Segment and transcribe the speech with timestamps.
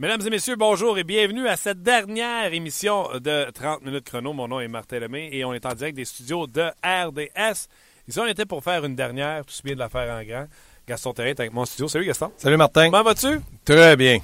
[0.00, 4.32] Mesdames et messieurs, bonjour et bienvenue à cette dernière émission de 30 minutes chrono.
[4.32, 7.68] Mon nom est Martin Lemay et on est en direct des studios de RDS.
[8.08, 10.46] Ici, on était pour faire une dernière, tout bien de la faire en grand.
[10.88, 11.86] Gaston Terrain est avec mon studio.
[11.86, 12.32] Salut Gaston.
[12.38, 12.90] Salut Martin.
[12.90, 13.42] Comment vas-tu?
[13.66, 14.20] Très bien.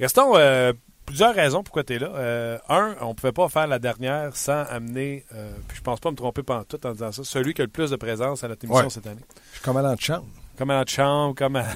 [0.00, 0.72] Gaston, euh,
[1.04, 2.08] plusieurs raisons pourquoi tu es là.
[2.14, 6.00] Euh, un, on ne pouvait pas faire la dernière sans amener, euh, puis je pense
[6.00, 8.44] pas me tromper pendant tout en disant ça, celui qui a le plus de présence
[8.44, 8.90] à notre émission Ouais.
[8.90, 9.20] cette année.
[9.50, 10.24] Je suis commandant de chambre.
[10.56, 11.66] Comme à notre chambre, comme à...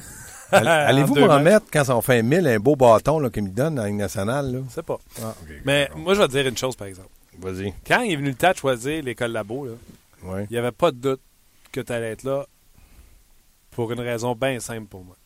[0.53, 3.45] Allez- Allez-vous en me remettre, quand on fait un mille, un beau bâton là, qu'il
[3.45, 4.53] me donne dans la Ligue nationale?
[4.53, 4.59] Là?
[4.69, 4.99] Je sais pas.
[5.23, 5.35] Ah.
[5.65, 7.09] Mais moi, je vais te dire une chose, par exemple.
[7.39, 7.73] Vas-y.
[7.87, 9.43] Quand il est venu le temps de choisir là,
[10.25, 10.45] Ouais.
[10.49, 11.21] il n'y avait pas de doute
[11.73, 12.47] que tu allais être là
[13.71, 15.17] pour une raison bien simple pour moi.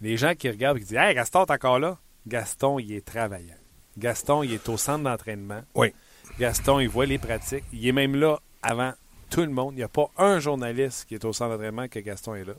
[0.00, 1.96] Les gens qui regardent et qui disent Hey, Gaston, t'es encore là?
[2.26, 3.54] Gaston, il est travaillant.
[3.98, 5.62] Gaston, il est au centre d'entraînement.
[5.74, 5.92] Oui.
[6.38, 7.64] Gaston, il voit les pratiques.
[7.72, 8.92] Il est même là avant
[9.30, 9.72] tout le monde.
[9.74, 12.52] Il n'y a pas un journaliste qui est au centre d'entraînement que Gaston est là.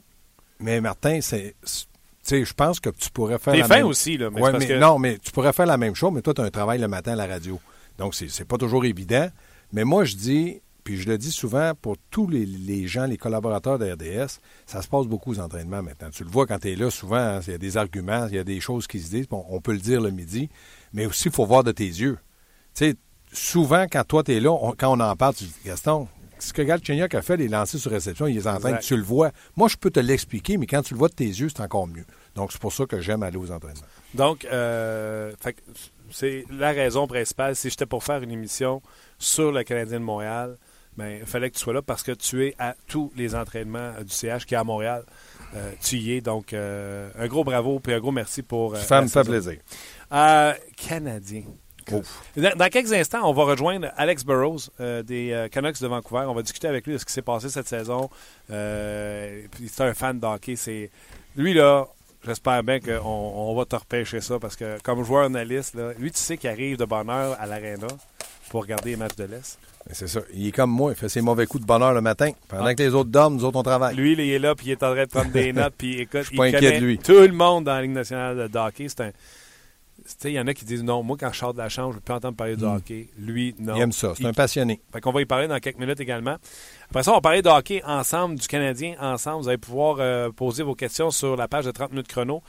[0.59, 1.55] Mais Martin, c'est.
[2.29, 3.53] je pense que tu pourrais faire.
[3.53, 4.29] T'es la fin même- aussi, là.
[4.29, 6.33] Mais Ouais, parce mais que Non, mais tu pourrais faire la même chose, mais toi,
[6.33, 7.59] tu as un travail le matin à la radio.
[7.97, 9.29] Donc, c'est c'est pas toujours évident.
[9.73, 13.17] Mais moi, je dis, puis je le dis souvent pour tous les, les gens, les
[13.17, 16.09] collaborateurs de RDS, ça se passe beaucoup aux entraînements maintenant.
[16.09, 18.35] Tu le vois quand tu es là, souvent, hein, il y a des arguments, il
[18.35, 20.49] y a des choses qui se disent, bon, on peut le dire le midi,
[20.93, 22.17] mais aussi, il faut voir de tes yeux.
[22.73, 22.95] Tu sais,
[23.33, 26.07] souvent, quand toi, tu es là, on- quand on en parle, tu dis, Gaston,
[26.39, 29.31] ce que Galchenyuk a fait, les lancers sur réception, il les entraîne, tu le vois.
[29.55, 31.87] Moi, je peux te l'expliquer, mais quand tu le vois de tes yeux, c'est encore
[31.87, 32.05] mieux.
[32.35, 33.81] Donc, c'est pour ça que j'aime aller aux entraînements.
[34.13, 35.33] Donc, euh,
[36.11, 37.55] c'est la raison principale.
[37.55, 38.81] Si j'étais pour faire une émission
[39.17, 40.57] sur le Canadien de Montréal,
[40.97, 43.93] ben, il fallait que tu sois là parce que tu es à tous les entraînements
[43.99, 45.03] euh, du CH qui est à Montréal.
[45.55, 46.21] Euh, tu y es.
[46.21, 48.75] Donc, euh, un gros bravo et un gros merci pour.
[48.77, 49.57] Ça me fait plaisir.
[50.09, 51.43] Canadien.
[52.35, 56.25] Dans, dans quelques instants, on va rejoindre Alex Burrows euh, des euh, Canucks de Vancouver.
[56.27, 58.09] On va discuter avec lui de ce qui s'est passé cette saison.
[58.51, 60.55] Euh, c'est un fan de hockey.
[60.55, 60.89] C'est
[61.35, 61.85] lui là.
[62.25, 66.11] J'espère bien qu'on on va te repêcher ça parce que comme joueur analyste, là, lui
[66.11, 67.87] tu sais qu'il arrive de bonne heure à l'aréna
[68.49, 69.57] pour regarder les matchs de l'Est.
[69.93, 70.19] C'est ça.
[70.33, 70.91] Il est comme moi.
[70.91, 72.31] Il fait ses mauvais coups de bonheur le matin.
[72.49, 72.75] Pendant Ah.
[72.75, 73.95] que les autres dorment, nous autres, on travaille.
[73.95, 76.23] Lui, il est là, puis il est en train de prendre des notes, puis écoute,
[76.23, 76.97] suis il connaît de lui.
[76.97, 78.87] tout le monde dans la Ligue nationale de hockey.
[78.89, 79.11] C'est un...
[80.07, 81.69] Tu sais, il y en a qui disent non, moi, quand je sors de la
[81.69, 83.09] chambre, je ne veux plus entendre parler du hockey.
[83.17, 83.75] Lui, non.
[83.75, 84.13] il aime ça.
[84.15, 84.81] C'est un passionné.
[84.91, 86.37] Fait qu'on va y parler dans quelques minutes également.
[86.89, 89.43] Après ça, on va parler de hockey ensemble, du Canadien ensemble.
[89.43, 92.41] Vous allez pouvoir euh, poser vos questions sur la page de 30 minutes chrono.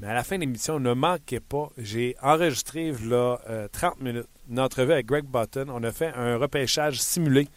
[0.00, 4.26] Mais à la fin de l'émission, ne manquez pas, j'ai enregistré là, euh, 30 minutes
[4.50, 5.66] une entrevue avec Greg Button.
[5.68, 7.48] On a fait un repêchage simulé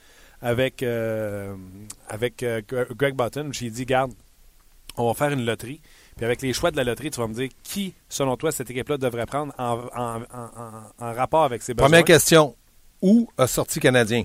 [0.42, 1.56] avec, euh,
[2.08, 2.62] avec euh,
[2.96, 3.50] Greg Button.
[3.52, 4.14] J'ai dit, garde,
[4.98, 5.82] on va faire une loterie.
[6.16, 8.70] Puis avec les choix de la loterie, tu vas me dire qui, selon toi, cette
[8.70, 11.90] équipe-là devrait prendre en, en- en- en- en rapport avec ses besoins?
[11.90, 12.56] Première question.
[13.02, 14.24] Où a sorti Canadien?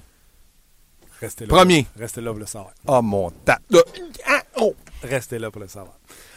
[1.20, 1.48] Restez là.
[1.54, 1.86] Premier.
[1.98, 2.72] Restez là pour le savoir.
[2.86, 3.58] Oh, mon ta...
[3.70, 3.80] Là.
[4.26, 4.74] Ah, oh.
[5.02, 5.94] Restez là pour le savoir.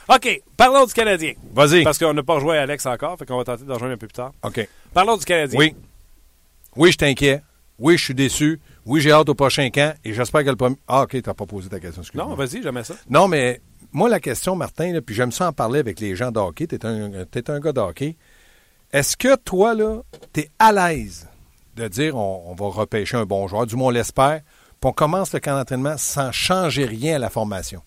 [0.10, 1.34] OK, parlons du Canadien.
[1.54, 1.84] Vas-y.
[1.84, 4.08] Parce qu'on n'a pas rejoint Alex encore, fait qu'on va tenter de rejoindre un peu
[4.08, 4.34] plus tard.
[4.44, 4.68] OK.
[4.94, 5.58] Parlons du Canadien.
[5.58, 5.76] Oui.
[6.76, 7.44] Oui, je t'inquiète.
[7.80, 8.60] Oui, je suis déçu.
[8.86, 9.96] Oui, j'ai hâte au prochain camp.
[10.04, 10.76] Et j'espère que le premier...
[10.88, 12.02] Ah, OK, tu n'as pas posé ta question.
[12.16, 12.96] Non, vas-y, jamais ça.
[13.10, 13.62] Non, mais
[13.94, 16.68] moi, la question, Martin, là, puis j'aime ça en parler avec les gens de hockey.
[16.68, 18.16] Tu es un, t'es un gars de hockey.
[18.92, 20.02] Est-ce que toi, là,
[20.34, 21.28] tu es à l'aise
[21.76, 24.42] de dire on, on va repêcher un bon joueur, du moins on l'espère,
[24.82, 27.82] puis on commence le camp d'entraînement sans changer rien à la formation?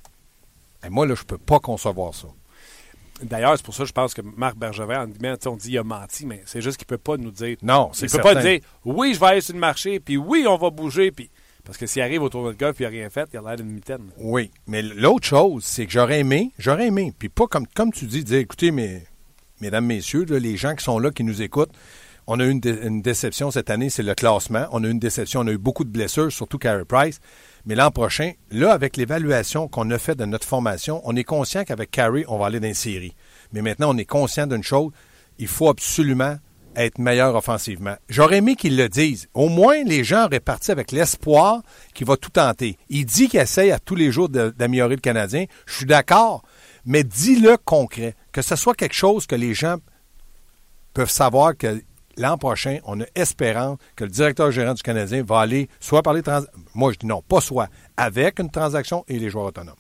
[0.85, 2.29] Et moi, là, je peux pas concevoir ça.
[3.23, 5.79] D'ailleurs, c'est pour ça que je pense que Marc Bergevin, en guillemets, on dit il
[5.79, 7.57] a menti, mais c'est juste qu'il peut pas nous dire.
[7.63, 8.35] Non, Il c'est peut certain.
[8.35, 11.31] pas dire oui, je vais aller sur le marché, puis oui, on va bouger, puis.
[11.67, 13.57] Parce que s'il arrive au de golf et il n'a rien fait, il a l'air
[13.57, 14.03] d'une mitaine.
[14.19, 18.23] Oui, mais l'autre chose, c'est que j'aurais aimé, j'aurais aimé, puis pas comme, tu dis,
[18.23, 19.03] dire, écoutez, mes,
[19.61, 21.73] mesdames, messieurs, les gens qui sont là, qui nous écoutent,
[22.29, 24.67] on a eu une déception cette année, c'est le classement.
[24.73, 27.21] On a eu une déception, on a eu beaucoup de blessures, surtout Carey Price.
[27.67, 31.63] Mais l'an prochain, là, avec l'évaluation qu'on a faite de notre formation, on est conscient
[31.63, 33.15] qu'avec Carey, on va aller dans une série.
[33.53, 34.91] Mais maintenant, on est conscient d'une chose,
[35.39, 36.37] il faut absolument
[36.77, 37.97] être meilleur offensivement.
[38.09, 39.29] J'aurais aimé qu'ils le disent.
[39.35, 41.63] Au moins, les gens auraient parti avec l'espoir
[41.95, 42.79] qu'il va tout tenter.
[42.89, 45.47] Il dit qu'il essaye à tous les jours d'améliorer le Canadien.
[45.67, 46.43] Je suis d'accord,
[46.85, 48.15] mais dis-le concret.
[48.33, 49.77] Que ce soit quelque chose que les gens
[50.93, 51.83] peuvent savoir que
[52.17, 56.15] l'an prochain, on a espérance que le directeur gérant du Canadien va aller soit par
[56.15, 56.43] les trans...
[56.75, 59.77] Moi, je dis non, pas soit, avec une transaction et les joueurs autonomes.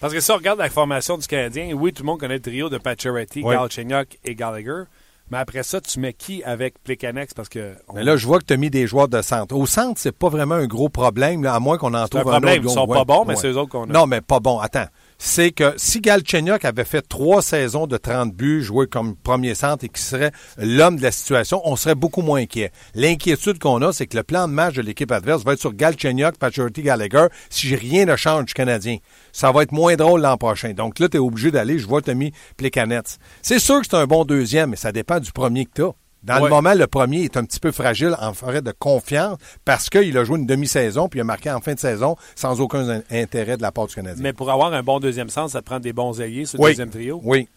[0.00, 2.40] Parce que si on regarde la formation du Canadien, oui, tout le monde connaît le
[2.40, 3.54] trio de Pacioretty, Oui.
[3.54, 4.84] Galchenyuk et Gallagher.
[5.30, 7.34] Mais après ça, tu mets qui avec Plekanex?
[7.34, 7.74] Parce que.
[7.88, 9.54] on- Mais là, je vois que tu as mis des joueurs de centre.
[9.54, 12.20] Au centre, c'est pas vraiment un gros problème, là, à moins qu'on en c'est un
[12.20, 12.60] trouve problème.
[12.60, 12.70] autre.
[12.70, 13.92] Ils sont Ouais, pas bons, mais c'est eux autres qu'on a.
[13.92, 14.58] Non, mais pas bon.
[14.58, 14.86] Attends.
[15.22, 19.84] c'est que si Galchenyuk avait fait trois saisons de 30 buts, joué comme premier centre
[19.84, 22.72] et qui serait l'homme de la situation, on serait beaucoup moins inquiet.
[22.94, 25.74] L'inquiétude qu'on a, c'est que le plan de match de l'équipe adverse va être sur
[25.74, 28.96] Galchenyuk, Patrick Gallagher, si rien ne change du Canadien.
[29.32, 30.72] Ça va être moins drôle l'an prochain.
[30.72, 33.06] Donc là, tu es obligé d'aller, je vois, tu as mis Plekanec.
[33.42, 35.92] C'est sûr que c'est un bon deuxième, mais ça dépend du premier que tu as.
[36.22, 39.88] Dans le moment, le premier est un petit peu fragile en forêt de confiance parce
[39.88, 43.02] qu'il a joué une demi-saison puis il a marqué en fin de saison sans aucun
[43.10, 44.22] intérêt de la part du Canadien.
[44.22, 46.68] Mais pour avoir un bon deuxième sens, ça te prend des bons ailiers sur le
[46.68, 47.20] deuxième trio?
[47.24, 47.48] Oui.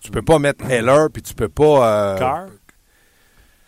[0.00, 2.14] Tu peux pas mettre Heller puis tu peux pas.
[2.14, 2.46] Euh, Carr?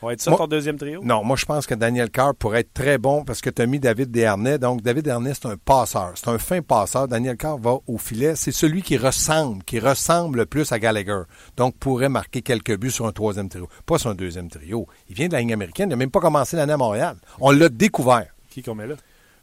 [0.01, 1.03] Va être ça ton deuxième trio?
[1.03, 3.67] Non, moi je pense que Daniel Carr pourrait être très bon parce que tu as
[3.67, 4.59] mis David Dernay.
[4.59, 6.13] Donc David Dernay, c'est un passeur.
[6.15, 7.09] C'est un fin passeur.
[7.09, 8.37] Daniel Carr va au filet.
[8.37, 11.23] C'est celui qui ressemble, qui ressemble le plus à Gallagher.
[11.57, 13.69] Donc pourrait marquer quelques buts sur un troisième trio.
[13.87, 14.87] Pas sur un deuxième trio.
[15.09, 15.89] Il vient de la ligne américaine.
[15.89, 17.17] Il n'a même pas commencé l'année à Montréal.
[17.41, 18.29] On l'a découvert.
[18.51, 18.95] Qui qu'on met là?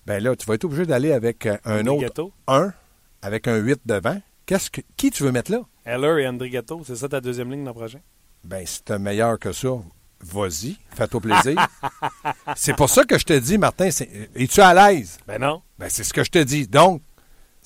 [0.06, 2.32] Ben là, tu vas être obligé d'aller avec euh, un autre.
[2.48, 2.72] Un,
[3.22, 4.22] avec un 8 devant.
[4.46, 5.62] Qu'est-ce que, qui tu veux mettre là?
[5.86, 6.82] Heller et André Gatto.
[6.86, 8.00] C'est ça ta deuxième ligne l'an prochain?
[8.44, 9.70] Ben, c'est meilleur que ça.
[10.22, 11.68] Vas-y, fais-toi plaisir.
[12.56, 13.90] c'est pour ça que je te dis, Martin,
[14.36, 15.18] es-tu à l'aise?
[15.28, 15.62] Ben non.
[15.78, 16.68] Ben c'est ce que je te dis.
[16.68, 17.02] Donc,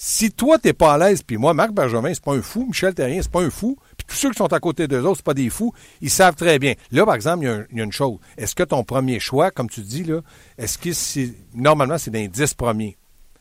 [0.01, 2.94] si toi, t'es pas à l'aise, puis moi, Marc Bergevin, c'est pas un fou, Michel
[2.94, 5.25] Terrien, c'est pas un fou, puis tous ceux qui sont à côté d'eux autres, c'est
[5.25, 6.75] pas des fous, ils savent très bien.
[6.92, 8.18] Là, par exemple, il y, a une chose.
[8.38, 10.22] Est-ce que ton premier choix, comme tu dis, là,
[10.57, 11.34] est-ce que c'est.
[11.54, 12.98] Normalement, c'est dans les 10 premiers?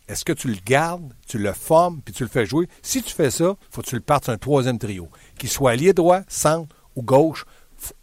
[0.09, 2.67] Est-ce que tu le gardes, tu le formes, puis tu le fais jouer?
[2.83, 5.09] Si tu fais ça, faut que tu le partes sur un troisième trio.
[5.39, 7.45] Qu'il soit allié droit, centre ou gauche,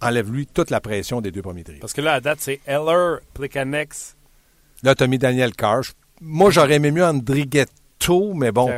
[0.01, 1.79] enlève-lui toute la pression des deux premiers trios.
[1.79, 4.15] Parce que là, à date, c'est Eller, Plekanex.
[4.83, 5.81] Là, tu as mis Daniel Carr.
[6.21, 8.69] Moi, j'aurais aimé mieux Andrighetto, mais bon.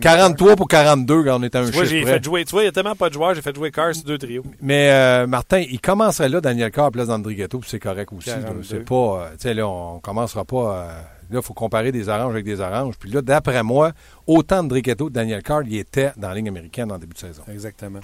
[0.00, 2.44] 43, pour 42 quand on était un chiffre j'ai fait jouer.
[2.44, 4.18] Tu vois, il n'y a tellement pas de joueurs, j'ai fait jouer Carr sur deux
[4.18, 4.44] trios.
[4.60, 8.30] Mais euh, Martin, il commencerait là, Daniel Carr, place d'Andrighetto, puis c'est correct aussi.
[8.62, 8.94] C'est pas.
[8.94, 10.56] Euh, tu sais, là, on commencera pas.
[10.56, 10.88] Euh,
[11.30, 12.94] là, il faut comparer des oranges avec des oranges.
[12.98, 13.92] Puis là, d'après moi,
[14.26, 17.42] autant Andrighetto que Daniel Carr, il était dans la ligne américaine en début de saison.
[17.52, 18.00] Exactement.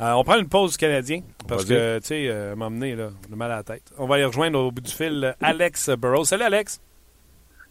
[0.00, 3.36] Euh, on prend une pause du Canadien parce que, tu sais, euh, m'emmener là, le
[3.36, 3.82] mal à la tête.
[3.96, 6.24] On va y rejoindre au bout du fil Alex Burrows.
[6.24, 6.80] Salut, Alex.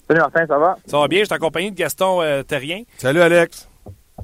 [0.08, 0.78] Salut, Martin, ça va?
[0.86, 1.20] Ça va bien.
[1.20, 2.84] Je suis accompagné de Gaston euh, Terrien.
[2.98, 3.68] Salut, Alex.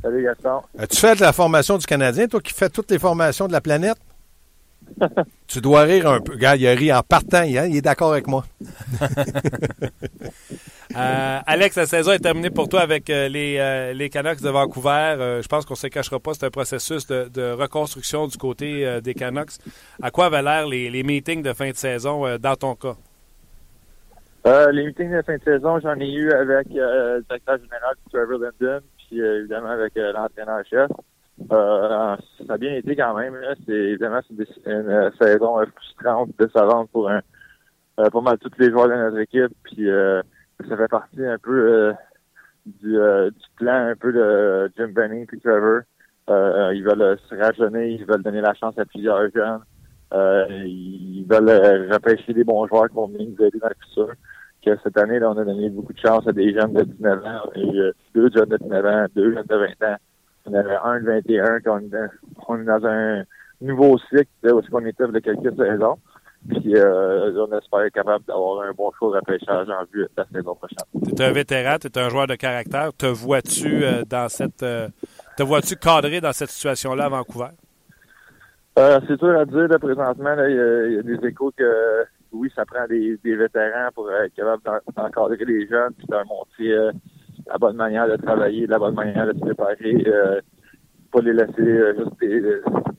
[0.02, 0.62] Salut, Gaston.
[0.78, 3.98] As-tu fait la formation du Canadien, toi qui fais toutes les formations de la planète?
[5.48, 6.34] Tu dois rire un peu.
[6.34, 7.44] Regarde, il a ri en partant.
[7.44, 8.46] il est d'accord avec moi.
[10.98, 14.50] Euh, Alex, la saison est terminée pour toi avec euh, les, euh, les, Canucks de
[14.50, 15.40] Vancouver.
[15.44, 19.14] je pense qu'on ne se cachera pas, c'est un processus de, reconstruction du côté des
[19.14, 19.52] Canucks.
[20.02, 22.96] À quoi avaient l'air les, les, meetings de fin de saison dans ton cas?
[24.72, 28.82] les meetings de fin de saison, j'en ai eu avec le directeur général Trevor Linden,
[28.98, 30.90] puis évidemment avec l'entraîneur-chef.
[31.50, 32.18] Ça
[32.54, 33.38] a bien été quand même.
[33.66, 37.22] C'est évidemment une, une saison frustrante, décevante pour un,
[37.96, 39.54] pas mal tous les joueurs de notre équipe.
[39.64, 39.88] Puis
[40.68, 41.94] ça fait partie un peu euh,
[42.66, 45.82] du, euh, du, plan un peu de Jim Benning et Trevor.
[46.30, 49.62] Euh, ils veulent se rajeunir, ils veulent donner la chance à plusieurs jeunes.
[50.66, 54.14] ils veulent repêcher des bons joueurs qui vont venir nous aider dans le futur.
[54.64, 57.26] Que cette année, là, on a donné beaucoup de chance à des jeunes de 19
[57.26, 57.72] ans, et,
[58.14, 59.98] deux jeunes de 19 ans, deux jeunes de 20 ans.
[60.50, 61.90] On avait un de 21, on,
[62.48, 63.24] on est dans un
[63.62, 65.98] nouveau cycle où on était de quelques saisons.
[66.48, 70.26] Puis euh, on espère être capable d'avoir un bon choix de repêchage en vue la
[70.34, 70.78] saison prochaine.
[71.04, 72.92] Tu es un vétéran, tu es un joueur de caractère.
[72.98, 74.88] Te vois-tu euh, dans cette euh,
[75.38, 77.50] te vois-tu cadré dans cette situation-là à Vancouver?
[78.78, 80.36] Euh, c'est dur à dire là, présentement.
[80.48, 84.64] Il y, a des échos que oui, ça prend des, des vétérans pour être capable
[84.96, 86.94] d'encadrer les jeunes puis de leur montrer
[87.50, 90.06] la bonne manière de travailler, la bonne manière de se préparer
[91.12, 92.42] pas les laisser euh, juste des,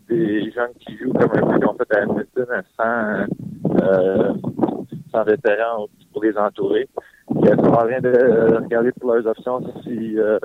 [0.09, 4.35] des jeunes qui jouent comme un peu qu'ils ont fait à Edmonton sans, euh,
[5.13, 6.89] sans vétérans pour les entourer.
[7.37, 10.39] Il ça ne rien de regarder pour leurs options si euh,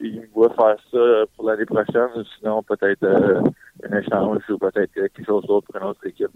[0.00, 3.40] ils voient faire ça pour l'année prochaine, sinon peut-être euh,
[3.88, 6.30] un échange ou peut-être quelque chose d'autre pour une autre équipe.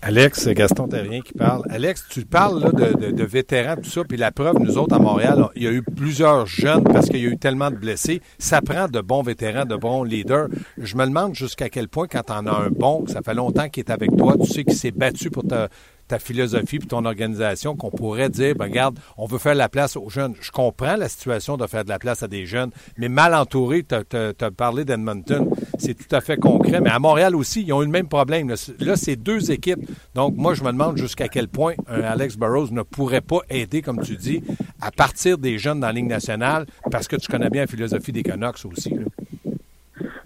[0.00, 1.62] Alex, Gaston Terrien qui parle.
[1.70, 4.98] Alex, tu parles là, de, de, vétérans, tout ça, puis la preuve, nous autres à
[4.98, 8.22] Montréal, il y a eu plusieurs jeunes parce qu'il y a eu tellement de blessés.
[8.38, 10.48] Ça prend de bons vétérans, de bons leaders.
[10.78, 13.84] Je me demande jusqu'à quel point, quand on a un bon, ça fait longtemps qu'il
[13.84, 15.68] est avec toi, tu sais qu'il s'est battu pour te,
[16.08, 19.96] ta philosophie et ton organisation qu'on pourrait dire, ben, regarde, on veut faire la place
[19.96, 20.34] aux jeunes.
[20.40, 23.84] Je comprends la situation de faire de la place à des jeunes, mais mal entouré,
[23.84, 26.80] tu as, parlé d'Edmonton, c'est tout à fait concret.
[26.80, 28.48] Mais à Montréal aussi, ils ont eu le même problème.
[28.48, 29.88] Là, c'est deux équipes.
[30.14, 34.00] Donc, moi, je me demande jusqu'à quel point Alex Burrows ne pourrait pas aider, comme
[34.00, 34.42] tu dis,
[34.80, 38.12] à partir des jeunes dans la Ligue nationale, parce que tu connais bien la philosophie
[38.12, 38.94] des Canucks aussi.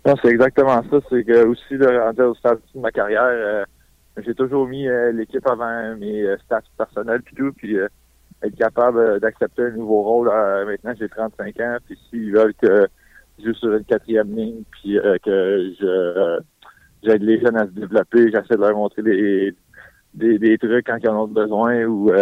[0.05, 0.99] Non, c'est exactement ça.
[1.09, 3.65] C'est que aussi, là, au stade de ma carrière, euh,
[4.19, 6.37] j'ai toujours mis euh, l'équipe avant mes euh,
[6.77, 7.89] personnels puis tout, puis euh,
[8.43, 10.27] être capable d'accepter un nouveau rôle.
[10.67, 12.89] maintenant, j'ai 35 ans, puis s'ils veulent que
[13.43, 16.41] joue sur une quatrième ligne, puis que je
[17.05, 19.55] j'aide les jeunes à se développer, j'essaie de leur montrer des,
[20.15, 22.13] des, des trucs quand ils en ont besoin ou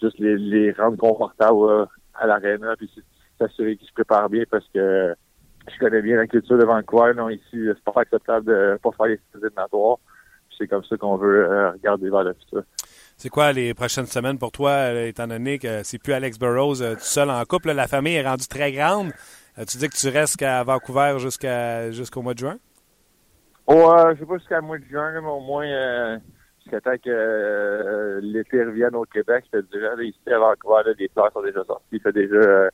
[0.00, 2.90] juste les, les rendre confortables à l'aréna, puis
[3.38, 5.14] s'assurer qu'ils se préparent bien parce que
[5.72, 7.12] je connais bien la culture de Vancouver.
[7.16, 9.98] Non, ici, c'est pas acceptable de pas faire les éliminatoires.
[10.58, 12.62] C'est comme ça qu'on veut euh, regarder vers le futur.
[13.16, 16.82] C'est quoi les prochaines semaines pour toi, euh, étant donné que c'est plus Alex Burrows
[16.82, 17.72] euh, tout seul en couple?
[17.72, 19.12] la famille est rendue très grande.
[19.56, 22.56] tu dis que tu restes à Vancouver jusqu'à jusqu'au mois de juin?
[23.68, 26.20] Ouais, je sais pas jusqu'à mois de juin, mais au moins
[26.62, 29.44] jusqu'à temps que l'été revienne au Québec.
[29.52, 31.84] Je te dirais, ici à Vancouver, les fleurs sont déjà sorties.
[31.92, 32.68] Il fait déjà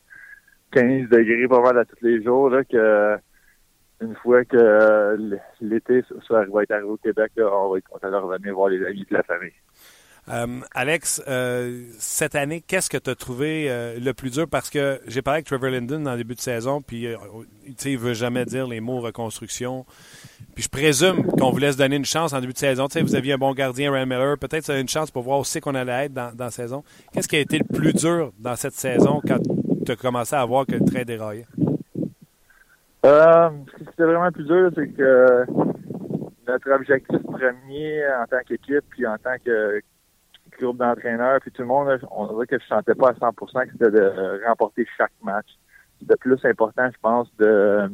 [0.71, 3.17] 15 degrés pas mal à tous les jours, là, que
[4.01, 8.85] une fois que euh, l'été va être arrivé au Québec, on va être voir les
[8.85, 9.53] amis de la famille.
[10.29, 13.67] Euh, Alex, euh, cette année, qu'est-ce que tu as trouvé
[13.99, 14.47] le plus dur?
[14.49, 18.13] Parce que j'ai parlé avec Trevor Linden le début de saison, puis il ne veut
[18.13, 19.85] jamais dire les mots reconstruction.
[20.55, 22.87] Puis je présume qu'on vous laisse donner une chance en début de saison.
[22.87, 24.37] vous aviez un bon gardien, Ryan Miller.
[24.37, 26.83] Peut-être une chance pour voir aussi qu'on allait être dans, dans la saison.
[27.11, 29.39] Qu'est-ce qui a été le plus dur dans cette saison quand
[29.85, 31.47] tu as commencé à voir que le train déraillait?
[33.05, 35.45] Euh, ce qui était vraiment plus dur, c'est que
[36.47, 39.81] notre objectif premier en tant qu'équipe, puis en tant que
[40.57, 43.71] groupe d'entraîneurs, puis tout le monde, on dirait que je sentais pas à 100% que
[43.73, 45.47] c'était de remporter chaque match.
[45.99, 47.91] C'était plus important, je pense, de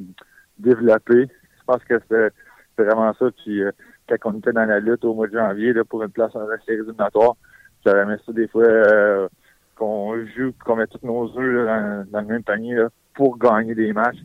[0.60, 1.28] développer.
[1.28, 3.26] Je pense que c'est vraiment ça.
[3.44, 3.72] Puis euh,
[4.08, 6.48] quand on était dans la lutte au mois de janvier là, pour une place dans
[6.48, 7.36] la série éliminatoire,
[7.84, 9.28] j'avais mis ça des fois euh,
[9.76, 12.86] qu'on joue, qu'on met tous nos œufs dans, le même panier
[13.16, 14.20] pour gagner des matchs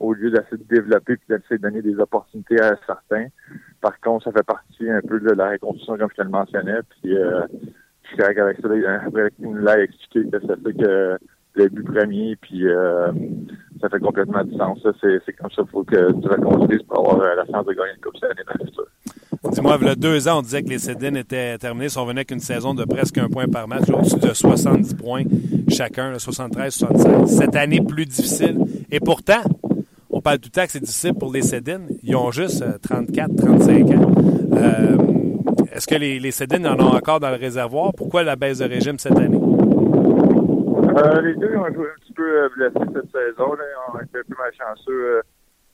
[0.00, 3.26] au lieu d'essayer de développer et d'essayer de donner des opportunités à certains.
[3.80, 6.80] Par contre, ça fait partie un peu de la reconstruction, comme je te le mentionnais.
[7.02, 7.42] Puis, euh,
[8.04, 8.68] je suis avec ça.
[9.06, 11.18] Après qu'il nous l'a expliqué que ça fait que
[11.54, 13.12] le but premier, puis euh,
[13.80, 14.78] ça fait complètement du sens.
[15.00, 17.92] C'est comme ça qu'il faut que tu reconstruises pour avoir euh, la chance de gagner
[17.94, 18.70] une Coupe cette année dans le.
[19.52, 21.88] Dis-moi, il y a deux ans, on disait que les Cédines étaient terminés.
[21.96, 25.24] On venait qu'une saison de presque un point par match, au-dessus de 70 points
[25.70, 27.38] chacun, 73, 76.
[27.38, 28.58] Cette année, plus difficile.
[28.90, 29.42] Et pourtant,
[30.20, 31.88] on parle tout le temps que c'est difficile pour les Cédines.
[32.02, 34.12] Ils ont juste 34, euh, 35 ans.
[34.52, 34.98] Euh,
[35.72, 37.92] est-ce que les, les Cédines en ont encore dans le réservoir?
[37.96, 39.34] Pourquoi la baisse de régime cette année?
[39.34, 43.54] Euh, les deux ont joué un petit peu blessés cette saison.
[43.54, 43.64] Là.
[43.94, 45.22] On a été un peu malchanceux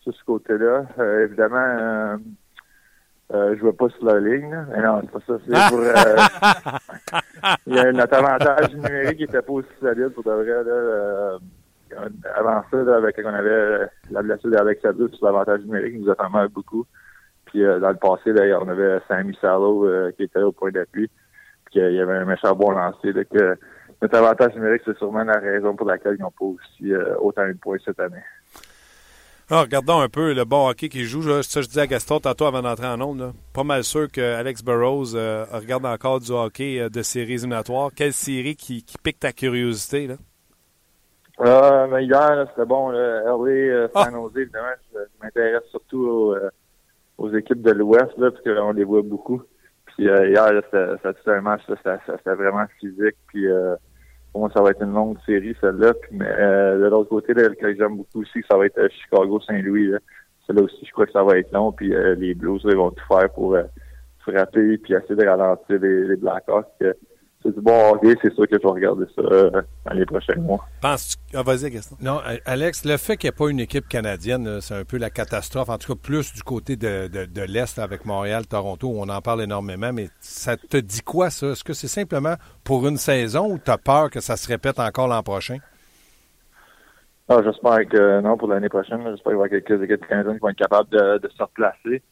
[0.03, 0.87] sur ce côté-là.
[1.25, 2.17] évidemment,
[3.35, 4.67] euh, je ne vois pas sur la ligne.
[4.71, 5.39] Mais non, c'est pas ça.
[5.45, 5.81] C'est pour.
[5.81, 10.47] Euh, il y a notre avantage numérique qui n'était pas aussi solide pour de vrai.
[10.47, 11.39] Là, euh,
[12.35, 16.49] avant ça, avec on avait la blessure d'Alex Abdul sur l'avantage numérique, nous a mal
[16.49, 16.87] beaucoup.
[17.47, 21.09] Puis dans le passé, là, on avait Sammy Salo qui était au point d'appui.
[21.67, 23.13] Puis il y avait un méchant bon lancé.
[23.13, 23.57] Là, que
[24.03, 27.53] notre avantage numérique, c'est sûrement la raison pour laquelle ils n'ont pas aussi autant de
[27.53, 28.23] points cette année.
[29.49, 31.23] Ah, regardons un peu le bon hockey qu'il joue.
[31.45, 33.33] Ça, je disais à Gaston tantôt avant d'entrer en onde.
[33.53, 37.91] Pas mal sûr que Alex Burrows euh, regarde encore du hockey euh, de séries éliminatoires.
[37.95, 40.09] Quelle série qui, pique ta curiosité?
[40.09, 40.17] Là?
[41.41, 42.91] Euh, mais hier, c'était bon.
[42.91, 44.05] Là, LA, euh, ah!
[44.05, 46.35] San Jose, évidemment, je, m'intéresse surtout
[47.19, 49.43] aux, équipes de l'Ouest, parce qu'on les voit beaucoup.
[49.87, 53.17] Puis hier, c'était un match, c'était vraiment physique.
[53.29, 53.47] Puis
[54.37, 55.95] moi, ça va être une longue série, celle-là.
[56.11, 59.93] Mais euh, de l'autre côté, là, que j'aime beaucoup aussi, ça va être euh, Chicago-Saint-Louis.
[60.47, 61.73] Celle-là aussi, je crois que ça va être long.
[61.73, 63.57] Puis euh, les Blues, ils vont tout faire pour
[64.21, 66.83] frapper puis essayer de ralentir les, les Blackhawks
[67.47, 69.51] c'est du bon hockey, c'est sûr que je vais regarder ça euh,
[69.85, 70.67] dans les prochains mois.
[70.81, 71.37] Penses-tu...
[71.37, 71.97] Ah, vas-y, Gaston.
[72.01, 75.11] Non, Alex, le fait qu'il n'y ait pas une équipe canadienne, c'est un peu la
[75.11, 75.69] catastrophe.
[75.69, 79.21] En tout cas, plus du côté de, de, l'Est avec Montréal, Toronto, où on en
[79.21, 79.93] parle énormément.
[79.93, 81.49] Mais ça te dit quoi, ça?
[81.49, 82.35] Est-ce que c'est simplement
[82.65, 85.59] pour une saison ou tu as peur que ça se répète encore l'an prochain?
[87.29, 89.03] Ah, j'espère que non, pour l'année prochaine.
[89.05, 91.43] J'espère qu'il va y avoir quelques équipes canadiennes qui vont être capables de, de se
[91.43, 92.03] replacer.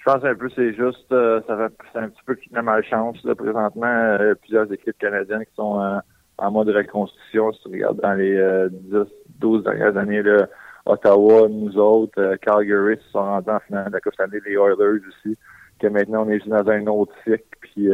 [0.00, 3.22] Je pense un peu c'est juste euh, ça fait c'est un petit peu la malchance
[3.22, 5.98] là, présentement euh, plusieurs équipes canadiennes qui sont euh,
[6.38, 8.96] en mode reconstruction si tu regardes dans les 10
[9.40, 10.46] 12 dernières années là,
[10.86, 15.36] Ottawa nous autres Calgary se sont rendus en finale de la Coupe les Oilers aussi
[15.78, 17.90] que maintenant on est juste dans un autre cycle puis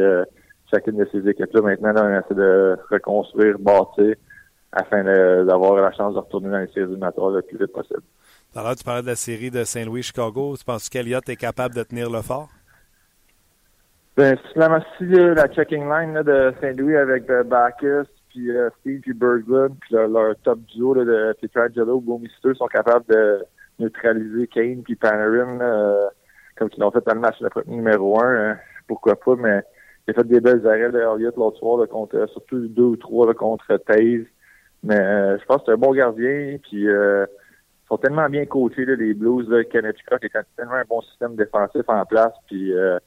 [0.71, 4.15] chacune de ces équipes là maintenant là, on essaie de reconstruire bâtir
[4.71, 5.03] afin
[5.43, 8.01] d'avoir la chance de retourner dans les séries éliminatoires le plus vite possible
[8.57, 10.55] alors, tu parlais de la série de Saint-Louis-Chicago.
[10.57, 12.49] Tu penses qu'Eliott est capable de tenir le fort?
[14.17, 19.75] Ben, si la checking line de Saint-Louis avec euh, Bacchus, puis euh, Steve, puis Berglund,
[19.79, 23.45] puis leur, top duo là, de Pietrangelo, Boumister sont capables de
[23.77, 26.07] neutraliser Kane puis Panarin, euh,
[26.55, 27.35] comme ils l'ont fait dans le match
[27.67, 29.61] numéro un, hein, pourquoi pas, mais
[30.07, 33.31] il a fait des belles arrêts de Elliott l'autre soir, contre, surtout deux ou trois
[33.35, 34.25] contre Taze.
[34.81, 34.97] Mais
[35.37, 36.87] je pense que c'est un bon gardien, puis
[37.87, 39.47] sont tellement bien coachés, là, les Blues.
[39.49, 42.33] Là, Connecticut est tellement un bon système défensif en place.
[42.47, 42.99] Puis euh,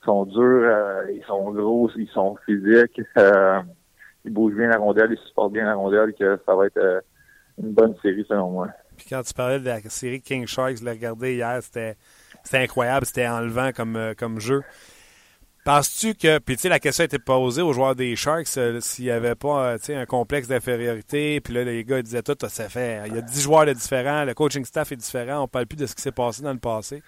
[0.00, 3.00] ils sont durs, euh, ils sont gros, ils sont physiques.
[3.16, 3.60] Euh,
[4.24, 7.02] ils bougent bien la rondelle, ils supportent bien la rondelle, que ça va être
[7.58, 8.68] une bonne série selon moi.
[8.96, 11.96] Puis quand tu parlais de la série King Sharks, je l'ai regardé hier, c'était
[12.52, 14.60] incroyable, c'était enlevant comme, comme jeu.
[15.64, 18.80] Penses-tu que, puis tu sais, la question a été posée aux joueurs des Sharks euh,
[18.80, 22.68] s'il n'y avait pas, euh, un complexe d'infériorité, puis là, les gars disaient tout, ça
[22.70, 25.76] fait, il y a 10 joueurs différents, le coaching staff est différent, on parle plus
[25.76, 27.02] de ce qui s'est passé dans le passé.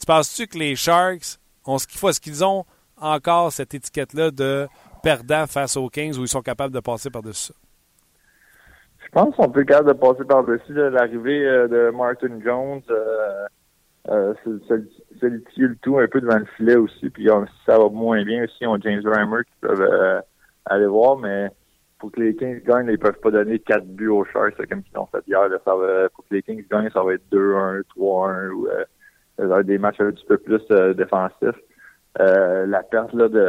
[0.00, 2.64] Tu penses-tu que les Sharks ont ce qu'il faut, est-ce qu'ils ont
[3.00, 4.66] encore cette étiquette-là de
[5.02, 7.54] perdant face aux Kings où ils sont capables de passer par-dessus ça?
[9.04, 12.82] Je pense qu'on peut capable de passer par-dessus l'arrivée euh, de Martin Jones.
[12.90, 14.34] Euh,
[15.54, 17.10] c'est le tout un peu devant le filet aussi.
[17.10, 17.28] Puis
[17.66, 20.20] ça va moins bien aussi, on James Reimer qui peuvent euh,
[20.66, 21.50] aller voir, mais
[21.98, 24.94] pour que les Kings gagnent, ils peuvent pas donner quatre buts aux Sharks comme ils
[24.94, 25.48] l'ont fait hier.
[25.64, 28.68] Ça va, pour que les Kings gagnent, ça va être 2-1, 3-1 ou
[29.40, 31.58] euh, des matchs un petit peu plus euh, défensifs.
[32.20, 33.40] Euh, la perte là, de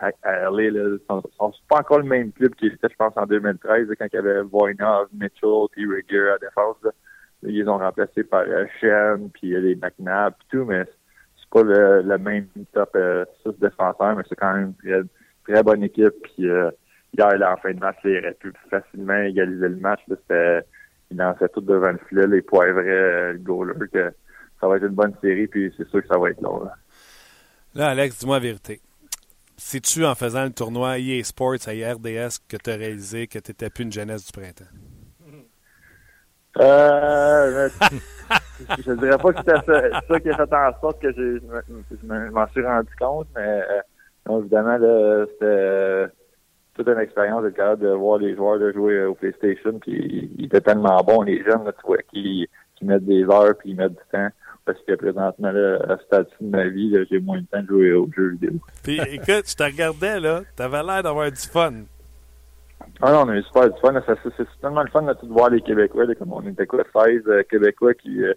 [0.00, 4.06] à, à LA, pas encore le même club qu'ils étaient, je pense, en 2013, quand
[4.12, 6.76] il y avait Voynov, Mitchell, puis Rigger à défense.
[7.42, 8.44] Ils ont remplacé par
[8.80, 10.84] Shen, puis les McNabb, puis tout, mais
[11.62, 15.08] le, même top euh, 6 défenseurs, mais c'est quand même une
[15.44, 16.14] très, bonne équipe.
[16.22, 16.70] Puis euh,
[17.16, 20.00] hier, là, en fin de match, il aurait pu facilement égaliser le match.
[20.08, 20.66] Là, c'était,
[21.10, 24.12] il lançait tout devant le filet, les poivrait euh, le goaler, que
[24.60, 26.68] ça va être une bonne série, puis c'est sûr que ça va être long.
[27.74, 28.80] Là, Alex, dis-moi la vérité.
[29.58, 33.50] C'est-tu en faisant le tournoi EA Sports à IRDS que tu as réalisé que tu
[33.50, 34.64] n'étais plus une jeunesse du printemps?
[36.58, 37.68] Euh,
[38.78, 42.46] je dirais pas que c'était ça, ça, qui a fait en sorte que je, m'en
[42.48, 44.78] suis rendu compte, mais euh, évidemment,
[45.32, 46.12] c'était
[46.74, 50.46] toute une expérience de capable de voir les joueurs de jouer au PlayStation, puis ils
[50.46, 53.92] étaient tellement bons, les jeunes, tu vois, qui, qui mettent des heures, puis ils mettent
[53.92, 54.28] du temps.
[54.64, 57.68] Parce que présentement, là, à ce stade de ma vie, j'ai moins de temps de
[57.68, 58.54] jouer aux jeux vidéo.
[58.82, 61.72] Puis écoute, je te regardais, là, t'avais l'air d'avoir du fun.
[63.02, 64.00] Ah non, on a eu super du fun.
[64.06, 66.06] C'est tellement le fun de voir les Québécois.
[66.14, 68.34] comme on était quoi, 16 euh, Québécois qui euh,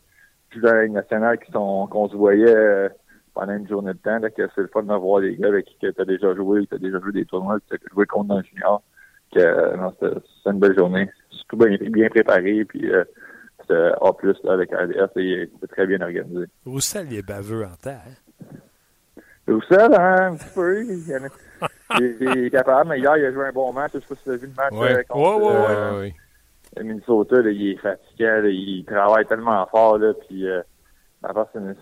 [0.58, 2.90] dans la Ligue nationale qui sont qu'on se voyait euh,
[3.34, 4.20] pendant une journée de temps.
[4.20, 6.66] Là, que c'est le fun de voir les gars avec qui tu as déjà joué,
[6.68, 8.82] tu as déjà joué des tournois, tu as joué contre le junior.
[9.34, 11.10] Que, euh, non, c'était une belle journée.
[11.30, 12.66] Surtout bien, bien préparé.
[12.66, 13.04] Puis euh,
[13.62, 16.46] c'était A plus avec RDS, c'était très bien organisé.
[16.66, 17.90] Roussel, il est baveux en.
[17.90, 17.98] Hein?
[19.48, 20.84] Roussel, hein, un petit peu.
[20.84, 21.68] Il y en a
[21.99, 23.91] il, est capable, mais hier, il a joué un bon match.
[23.93, 24.97] Je sais pas si tu as vu le match ouais.
[24.99, 26.13] euh, contre ouais, ouais, ouais,
[26.78, 27.41] euh, Minnesota.
[27.41, 28.41] Là, il est fatigué.
[28.54, 29.97] il travaille tellement fort.
[29.97, 30.62] Là, puis, euh,
[31.21, 31.75] c'est une,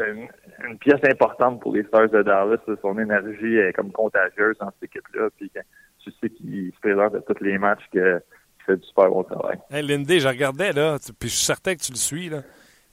[0.00, 0.28] une,
[0.68, 2.58] une, pièce importante pour les Stars de Dallas.
[2.82, 5.28] Son énergie est comme contagieuse dans cette équipe-là.
[5.36, 5.50] Puis,
[5.98, 8.20] tu sais qu'il se présente à tous les matchs que
[8.68, 9.58] fait du super bon travail.
[9.70, 12.42] Hey, Lindy, je regardais, là, puis je suis certain que tu le suis, là.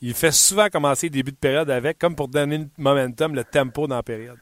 [0.02, 3.88] Il fait souvent commencer début de période avec, comme pour donner le momentum, le tempo
[3.88, 4.38] dans la période.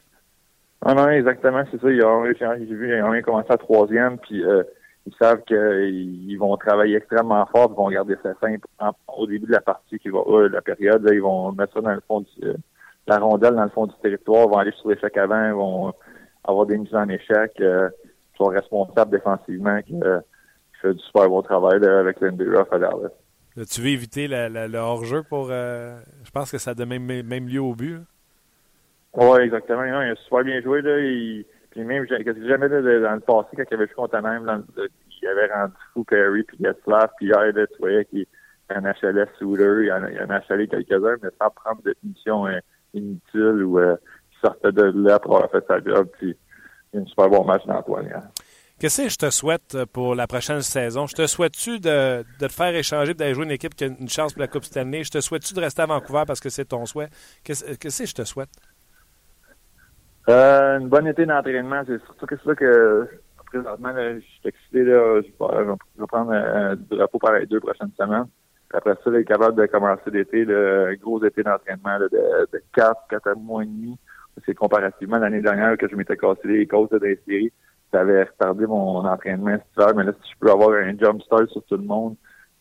[0.86, 1.89] Ah non, exactement, c'est ça.
[1.89, 4.63] Ils ont, j'ai vu, ils ont commencé à troisième, puis euh,
[5.06, 8.67] ils savent qu'ils vont travailler extrêmement fort, ils vont garder ça simple
[9.08, 11.82] au début de la partie, qui va, euh, la période, là, ils vont mettre ça
[11.82, 12.54] dans le fond du, euh,
[13.08, 15.93] la rondelle dans le fond du territoire, ils vont aller sur l'échec avant, ils vont
[16.43, 17.89] avoir des mises en échec, euh,
[18.34, 20.19] ils sont responsables défensivement, qui, euh,
[20.82, 23.10] fait du super bon travail là, avec Ruff à Dallas.
[23.72, 25.48] tu veux éviter la, la, le hors-jeu pour...
[25.50, 27.93] Euh, je pense que ça donne même, même lieu au but.
[27.93, 28.00] Là.
[29.15, 29.86] Oui, exactement.
[29.86, 30.82] Non, il a super bien joué.
[30.82, 31.43] Là.
[31.71, 34.45] Puis même, qu'est-ce que jamais là, dans le passé, quand il avait joué contre même,
[34.45, 34.63] dans,
[35.23, 38.26] il avait rendu fou Perry, puis Getzlaff, puis hier, là, tu voyais qu'il
[38.76, 42.60] en achalait Souter, il en, il en achalait quelques-uns, mais sans prendre de punition euh,
[42.93, 43.95] inutile ou euh,
[44.43, 46.08] sortait de là pour avoir fait sa job.
[46.19, 46.36] Puis
[46.93, 48.10] il a un super bon match d'Antoine.
[48.13, 48.23] Hein.
[48.80, 51.08] Qu'est-ce que je te souhaite pour la prochaine saison?
[51.08, 54.10] Je te souhaite-tu de, de, te faire échanger, d'aller jouer une équipe qui a une
[54.10, 55.04] chance pour la Coupe Stanley?
[55.04, 57.10] Je te souhaite-tu de rester à Vancouver parce que c'est ton souhait?
[57.43, 58.49] Qu'est-ce que je te souhaite?
[60.29, 63.07] Euh, une bonne été d'entraînement, c'est surtout que c'est ça que
[63.45, 68.25] présentement, je suis excité, là, je, vais, prendre un drapeau par les deux prochaines semaines.
[68.69, 72.63] Puis après ça, là, être capable de commencer l'été, le gros été d'entraînement de, de
[72.73, 73.97] 4, 4 mois et demi.
[74.45, 77.51] C'est comparativement l'année dernière que je m'étais cassé les côtes les séries.
[77.91, 81.47] Ça avait retardé mon entraînement cet mais là, si je peux avoir un jump start
[81.49, 82.15] sur tout le monde,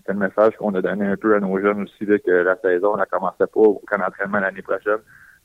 [0.05, 2.57] c'est le message qu'on a donné un peu à nos jeunes aussi, là, que la
[2.57, 4.99] saison ne commençait pas au camp d'entraînement l'année prochaine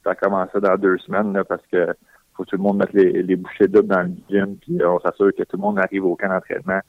[0.07, 1.87] ça a commencé dans deux semaines là, parce que
[2.35, 4.99] faut que tout le monde mette les, les bouchées doubles dans le gym, puis on
[4.99, 6.79] s'assure que tout le monde arrive au camp d'entraînement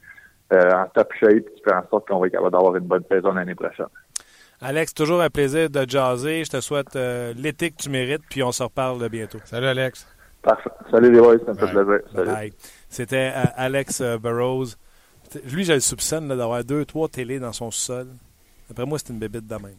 [0.53, 3.03] euh, en top shape, qui fait en sorte qu'on va être capable d'avoir une bonne
[3.09, 3.87] saison l'année prochaine.
[4.61, 6.43] Alex, toujours un plaisir de jaser.
[6.43, 9.39] Je te souhaite euh, l'été que tu mérites, puis on se reparle bientôt.
[9.43, 10.07] Salut Alex.
[10.41, 10.69] Parfait.
[10.89, 11.99] Salut les boys, ça me fait plaisir.
[12.13, 12.53] Salut.
[12.87, 14.75] C'était euh, Alex Burroughs.
[15.51, 18.07] Lui, j'ai le soupçonne d'avoir deux, trois télés dans son sol.
[18.69, 19.75] D'après moi, c'est une bébite de même.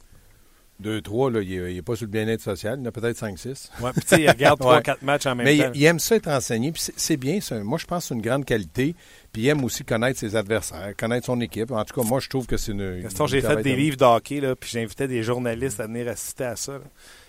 [0.81, 2.79] 2-3, là, il n'est pas sur le bien-être social.
[2.79, 3.71] Il en a peut-être 5-6.
[3.81, 4.97] Ouais, puis tu sais, il regarde 3-4 Ouais.
[5.03, 5.71] matchs en même Mais temps.
[5.75, 6.73] il, il aime ça être enseigné.
[6.73, 7.39] Puis c'est- bien.
[7.63, 8.95] moi, je pense que c'est une grande qualité.
[9.33, 11.71] Puis il aime aussi connaître ses adversaires, connaître son équipe.
[11.71, 13.01] En tout cas, moi, je trouve que c'est une.
[13.03, 16.45] Gaston, j'ai fait des de- livres d'hockey, là, puis j'invitais des journalistes à venir assister
[16.45, 16.73] à ça.
[16.73, 16.81] là.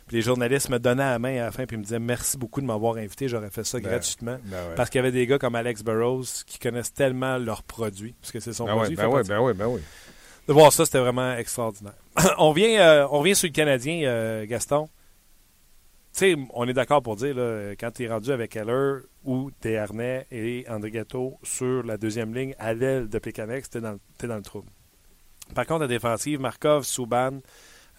[0.07, 2.37] Puis les journalistes me donnaient la main à la fin, puis ils me disaient merci
[2.37, 4.37] beaucoup de m'avoir invité, j'aurais fait ça Ben, gratuitement.
[4.45, 4.75] Ben ouais.
[4.75, 8.31] Parce qu'il y avait des gars comme Alex Burrows qui connaissent tellement leurs produits, parce
[8.33, 8.95] que c'est son Ben ouais, produit.
[8.97, 9.81] ben partie- ben ouais, ben ouais.
[10.47, 11.93] De voir ça, c'était vraiment extraordinaire.
[12.37, 14.89] on, vient, euh, on sur le Canadien, euh, Gaston.
[16.13, 19.49] Tu sais, on est d'accord pour dire, là, quand tu es rendu avec Heller ou
[19.61, 23.99] Desharnais et André Gatto sur la deuxième ligne à l'aile de Pécanex, t'es dans, le-
[24.17, 24.67] t'es dans le trouble.
[25.55, 27.39] Par contre, la défensive, Markov, Souban,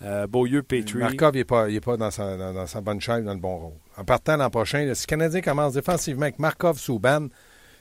[0.02, 0.98] euh, Beaulieu, Petrie.
[0.98, 3.32] Markov, il n'est pas, il est pas dans, sa, dans, dans sa bonne chaise, dans
[3.34, 3.72] le bon rôle.
[3.96, 7.28] En partant l'an prochain, là, si le Canadien commence défensivement avec Markov, Souban,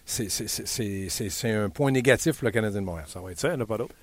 [0.06, 3.06] c'est un point négatif pour le Canadien de Montréal.
[3.10, 3.96] Ça va être ça, il n'y en a pas d'autre.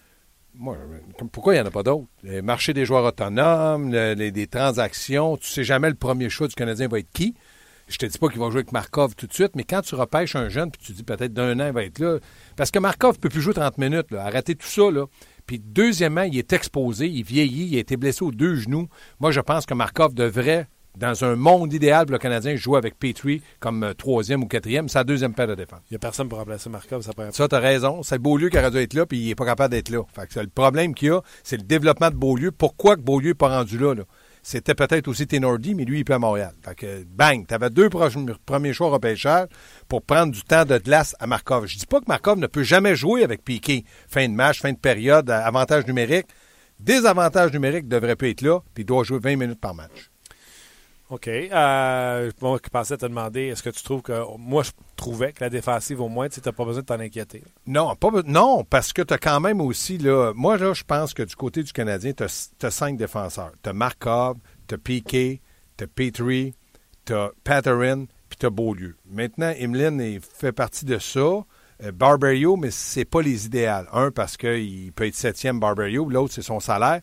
[1.32, 2.06] Pourquoi il n'y en a pas d'autres?
[2.22, 6.48] Le marché des joueurs autonomes, le- les, des transactions, tu sais jamais le premier choix
[6.48, 7.34] du Canadien va être qui.
[7.88, 9.94] Je te dis pas qu'il va jouer avec Markov tout de suite, mais quand tu
[9.94, 12.18] repêches un jeune, puis tu dis peut-être d'un an, il va être là.
[12.54, 14.10] Parce que Markov ne peut plus jouer 30 minutes.
[14.10, 14.26] Là.
[14.26, 14.90] Arrêtez tout ça.
[14.90, 15.06] Là.
[15.46, 18.88] Puis deuxièmement, il est exposé, il vieillit, il a été blessé aux deux genoux.
[19.20, 23.42] Moi, je pense que Markov devrait, dans un monde idéal le Canadien, jouer avec Petrie
[23.60, 25.80] comme euh, troisième ou quatrième, sa deuxième paire de défense.
[25.90, 28.02] Il n'y a personne pour remplacer Markov, ça paraît Ça, tu as raison.
[28.02, 30.02] C'est Beaulieu qui aurait dû être là, puis il n'est pas capable d'être là.
[30.12, 32.50] Fait que c'est le problème qu'il y a, c'est le développement de Beaulieu.
[32.50, 33.94] Pourquoi que Beaulieu n'est pas rendu là?
[33.94, 34.02] là?
[34.42, 36.52] C'était peut-être aussi Tenordi, mais lui, il peut à Montréal.
[36.64, 39.48] Fait que, bang, tu avais deux premiers choix repêchage
[39.88, 41.66] pour prendre du temps de glace à Markov.
[41.66, 43.84] Je dis pas que Markov ne peut jamais jouer avec Piqué.
[44.08, 46.26] Fin de match, fin de période, euh, avantage numérique.
[46.80, 50.10] Des avantages numériques devraient pas être là, puis il doit jouer 20 minutes par match.
[51.10, 51.28] OK.
[51.28, 54.36] Euh, moi, je pensais te demander, est-ce que tu trouves que.
[54.36, 57.42] Moi, je trouvais que la défensive, au moins, tu n'as pas besoin de t'en inquiéter.
[57.66, 61.14] Non, pas, non, parce que tu as quand même aussi, là, moi, là, je pense
[61.14, 63.52] que du côté du Canadien, tu as, cinq défenseurs.
[63.62, 65.40] Tu as Markov, tu as Piquet,
[65.78, 66.54] tu as Petrie,
[67.06, 68.96] tu as Patterin, puis tu as Beaulieu.
[69.10, 71.44] Maintenant, Emeline fait partie de ça.
[71.84, 73.86] Euh, Barberio, mais c'est pas les idéales.
[73.92, 77.00] Un, parce qu'il peut être septième Barberio, l'autre, c'est son salaire.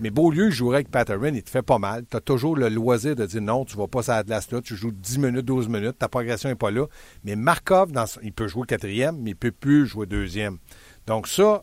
[0.00, 2.04] Mais Beaulieu jouerait avec Patterin, il te fait pas mal.
[2.10, 4.60] Tu as toujours le loisir de dire non, tu vas pas à la glace là,
[4.60, 6.86] tu joues 10 minutes, 12 minutes, ta progression n'est pas là.
[7.24, 10.58] Mais Markov, dans son- il peut jouer quatrième, mais il peut plus jouer deuxième.
[11.06, 11.62] Donc ça,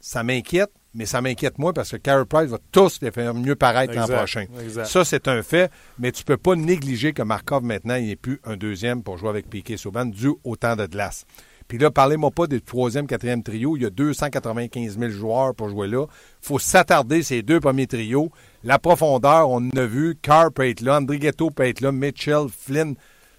[0.00, 3.54] ça m'inquiète, mais ça m'inquiète moins parce que Carey Price va tous les faire mieux
[3.56, 4.44] paraître l'an prochain.
[4.62, 4.86] exact.
[4.86, 8.40] Ça, c'est un fait, mais tu peux pas négliger que Markov, maintenant, il n'est plus
[8.44, 11.24] un deuxième pour jouer avec Piquet Souban dû au temps de glace.
[11.72, 13.78] Puis là, parlez-moi pas des troisième, quatrième trio.
[13.78, 16.04] Il y a 295 000 joueurs pour jouer là.
[16.42, 18.30] faut s'attarder ces deux premiers trios.
[18.62, 20.14] La profondeur, on a vu.
[20.20, 22.94] Carr peut être là, Andrighetto peut être là, Mitchell, Flynn.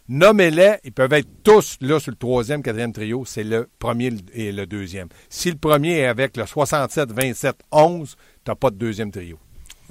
[0.10, 3.24] Nommez-les, ils peuvent être tous là sur le troisième, quatrième trio.
[3.24, 5.10] C'est le premier et le deuxième.
[5.30, 9.38] Si le premier est avec le 67, 27, 11, tu n'as pas de deuxième trio.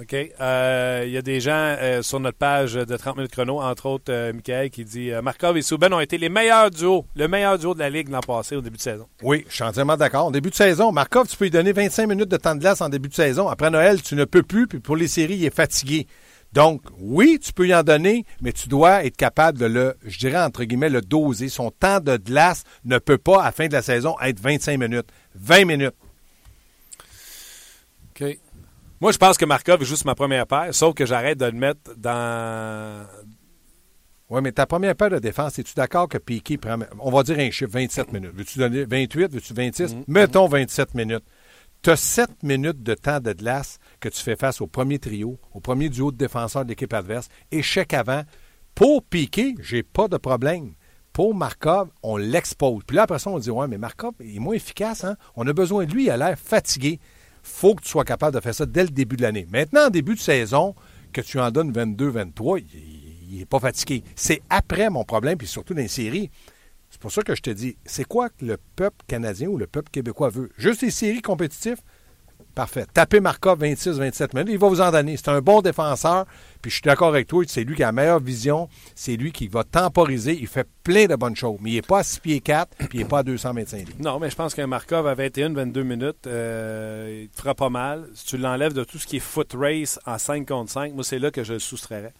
[0.00, 0.14] OK?
[0.40, 3.87] Euh, Il y a des gens euh, sur notre page de 30 minutes chrono, entre
[3.87, 7.28] autres euh, Michael, qui dit euh, Markov et Souben ont été les meilleurs duos, le
[7.28, 9.07] meilleur duo de la Ligue l'an passé au début de saison.
[9.22, 10.26] Oui, je suis entièrement d'accord.
[10.26, 12.81] En début de saison, Markov, tu peux lui donner 25 minutes de temps de glace
[12.81, 13.48] en début de saison.
[13.48, 16.07] Après Noël, tu ne peux plus, puis pour les séries, il est fatigué.
[16.52, 20.18] Donc, oui, tu peux y en donner, mais tu dois être capable de le, je
[20.18, 21.48] dirais entre guillemets, le doser.
[21.48, 24.78] Son temps de glace ne peut pas, à la fin de la saison, être 25
[24.78, 25.07] minutes.
[25.35, 25.94] 20 minutes.
[28.20, 28.38] OK.
[29.03, 31.59] Moi, je pense que Markov est juste ma première paire, sauf que j'arrête de le
[31.59, 33.05] mettre dans.
[34.31, 37.41] Oui, mais ta première paire de défense, es-tu d'accord que Piquet prend, on va dire
[37.41, 38.31] un chiffre, 27 minutes.
[38.33, 39.97] Veux-tu donner 28, veux-tu 26?
[40.07, 41.25] Mettons 27 minutes.
[41.83, 45.37] Tu as 7 minutes de temps de glace que tu fais face au premier trio,
[45.53, 47.29] au premier duo de défenseurs de l'équipe adverse.
[47.51, 48.23] Échec avant.
[48.77, 50.75] Pour Piquet, j'ai pas de problème.
[51.12, 52.85] Pour Markov, on l'expose.
[52.87, 55.03] Puis là, après ça, on dit Ouais, mais Markov est moins efficace.
[55.03, 55.17] Hein?
[55.35, 57.01] On a besoin de lui, il a l'air fatigué.
[57.42, 59.46] Faut que tu sois capable de faire ça dès le début de l'année.
[59.50, 60.74] Maintenant, en début de saison,
[61.12, 64.02] que tu en donnes 22, 23, il n'est pas fatigué.
[64.16, 66.31] C'est après mon problème, puis surtout dans les séries.
[66.90, 69.66] C'est pour ça que je te dis, c'est quoi que le peuple canadien ou le
[69.66, 70.50] peuple québécois veut?
[70.59, 71.81] Juste les séries compétitives?
[72.55, 72.85] Parfait.
[72.93, 75.17] Tapez Markov 26-27 minutes, il va vous en donner.
[75.17, 76.27] C'est un bon défenseur,
[76.61, 79.33] puis je suis d'accord avec toi, c'est lui qui a la meilleure vision, c'est lui
[79.33, 82.21] qui va temporiser, il fait plein de bonnes choses, mais il n'est pas à 6
[82.21, 83.91] pieds 4, puis il n'est pas à 225 livres.
[84.01, 88.09] Non, mais je pense qu'un Markov à 21-22 minutes, euh, il te fera pas mal.
[88.15, 91.05] Si tu l'enlèves de tout ce qui est foot race en 5 contre 5, moi,
[91.05, 92.12] c'est là que je le soustrairais.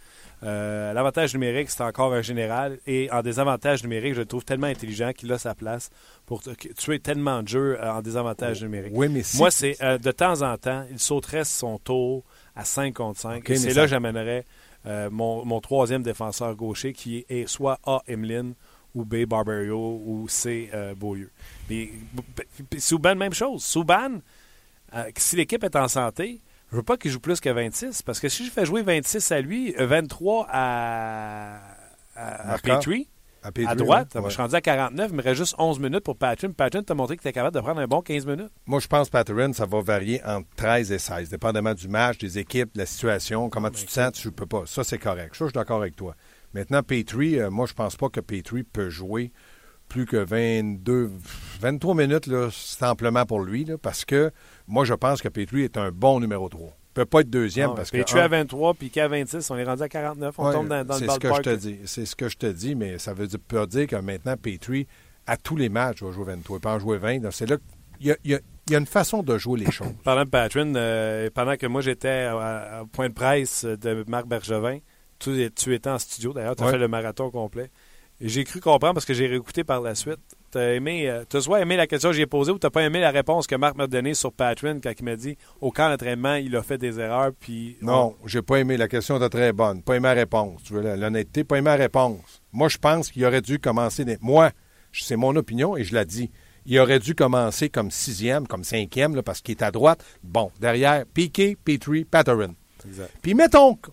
[0.45, 2.79] Euh, L'avantage numérique, c'est encore un général.
[2.87, 5.91] Et en désavantage numérique, je le trouve tellement intelligent qu'il a sa place
[6.27, 6.43] pour
[6.77, 8.93] tuer tellement de jeux euh, en désavantage numérique.
[8.95, 12.25] Oui, mais si Moi, c'est euh, de temps en temps, il sauterait son tour
[12.57, 13.39] à 5 contre 5.
[13.39, 14.45] Ok, et mais c'est là que j'amènerais
[14.87, 18.03] euh, mon, mon troisième défenseur gaucher qui est soit A.
[18.09, 18.55] Emeline
[18.95, 19.25] ou B.
[19.25, 20.71] Barberio ou C.
[20.97, 21.31] Beaulieu.
[21.71, 21.89] Mais
[22.77, 23.65] Souban, même chose.
[23.65, 24.21] Souban,
[25.17, 28.29] si l'équipe est en santé, je veux pas qu'il joue plus que 26, parce que
[28.29, 31.59] si je fais jouer 26 à lui, euh, 23 à,
[32.17, 32.79] à, à Marqueur.
[32.81, 33.09] Petrie,
[33.43, 36.17] À, à droite, je suis rendu à 49, il me reste juste 11 minutes pour
[36.17, 36.51] Patrin.
[36.53, 38.51] Patrin t'a montré que tu es capable de prendre un bon 15 minutes.
[38.67, 42.39] Moi, je pense Patterson, ça va varier entre 13 et 16, dépendamment du match, des
[42.39, 44.63] équipes, de la situation, comment tu te sens, tu peux pas.
[44.67, 45.35] Ça, c'est correct.
[45.37, 46.15] Ça, je suis d'accord avec toi.
[46.55, 49.31] Maintenant, Petrie, euh, moi, je pense pas que Petrie peut jouer
[49.93, 51.11] plus que 22,
[51.61, 54.31] 23 minutes, là, c'est amplement pour lui, là, parce que
[54.67, 56.67] moi, je pense que Petrie est un bon numéro 3.
[56.69, 58.17] Il peut pas être deuxième Ah, parce puis que.
[58.17, 60.35] un- à 23, puis qu'à 26, on est rendu à 49.
[60.39, 61.79] On Ouais, tombe dans, dans le c'est ce que je te dis.
[61.87, 64.87] C'est ce que je te dis, mais ça veut dire, pas dire que maintenant, Petrie,
[65.27, 66.57] à tous les matchs, va jouer 23.
[66.57, 67.19] Il peut en jouer 20.
[67.21, 67.57] Donc, C'est là
[67.99, 69.89] qu'il y a, il y a- il y a une façon de jouer les choses.
[70.05, 74.79] Parlant de Patrin, euh, pendant que moi j'étais au point de presse de Marc Bergevin,
[75.19, 76.73] tu, tu étais en studio d'ailleurs, tu as Ouais.
[76.73, 77.71] fait le marathon complet.
[78.25, 80.21] Et J'ai cru comprendre parce que j'ai réécouté par la suite.
[80.53, 82.83] Tu as aimé, euh, t'as soit aimé la question que j'ai posée ou tu pas
[82.83, 85.89] aimé la réponse que Marc m'a donnée sur Patrin quand il m'a dit au camp
[85.91, 87.33] d'entraînement, il a fait des erreurs.
[87.41, 88.77] Puis Non, j'ai pas aimé.
[88.77, 89.83] La question était très bonne.
[89.83, 90.63] Pas aimé la réponse.
[90.63, 92.41] Tu veux l'honnêteté, pas aimé la réponse.
[92.53, 94.05] Moi, je pense qu'il aurait dû commencer.
[94.05, 94.53] des- Moi,
[94.93, 96.31] c'est mon opinion et je la dis.
[96.65, 100.05] Il aurait dû commencer comme sixième, comme cinquième, là, parce qu'il est à droite.
[100.23, 102.55] Bon, derrière, Piquet, Petrie, Patterson.
[103.21, 103.91] Puis mettons que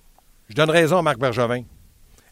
[0.50, 1.64] je donne raison à Marc Bergevin.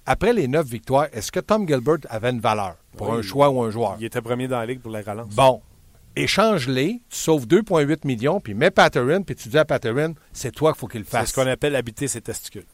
[0.09, 3.17] Après les neuf victoires, est-ce que Tom Gilbert avait une valeur pour Oui.
[3.19, 3.97] un choix ou un joueur?
[3.99, 5.35] il était premier dans la ligue pour la relance.
[5.35, 5.61] Bon.
[6.15, 10.71] Échange-les, tu sauves 2,8 millions, puis mets Patterson, puis tu dis à Patterson, c'est toi
[10.71, 11.29] qu'il faut qu'il le C'est fasse.
[11.29, 12.65] ce qu'on appelle habiter ses testicules.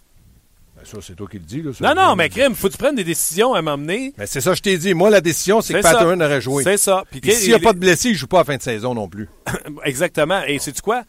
[0.77, 1.61] Ben, ça, c'est toi qui le dis.
[1.61, 1.71] Là.
[1.81, 4.13] Non, non, mais crime, faut que tu prennes des décisions à m'emmener.
[4.17, 4.93] Mais c'est ça, je t'ai dit.
[4.93, 5.81] Moi, la décision, c'est que.
[5.81, 6.63] Patterson aurait joué.
[6.63, 7.03] C'est ça.
[7.11, 8.61] Puis s'il n'y a pas de blessé, il ne joue pas à la fin de
[8.61, 9.27] saison non plus.
[9.83, 10.41] Exactement.
[10.47, 11.03] Et sais-tu quoi?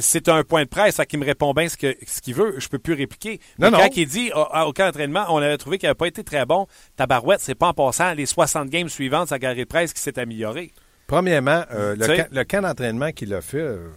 [0.00, 2.54] C'est un point de presse à qui me répond bien ce qu'il veut.
[2.58, 3.40] Je peux plus répliquer.
[3.58, 3.78] Non, Mais non.
[3.78, 6.44] Quand il dit au, au camp d'entraînement, on avait trouvé qu'il n'avait pas été très
[6.44, 10.00] bon, Tabarouette, c'est pas en passant les 60 games suivantes sa galerie de presse qui
[10.00, 10.72] s'est améliorée.
[11.06, 13.88] Premièrement, euh, le, camp, le camp d'entraînement qu'il a fait, euh,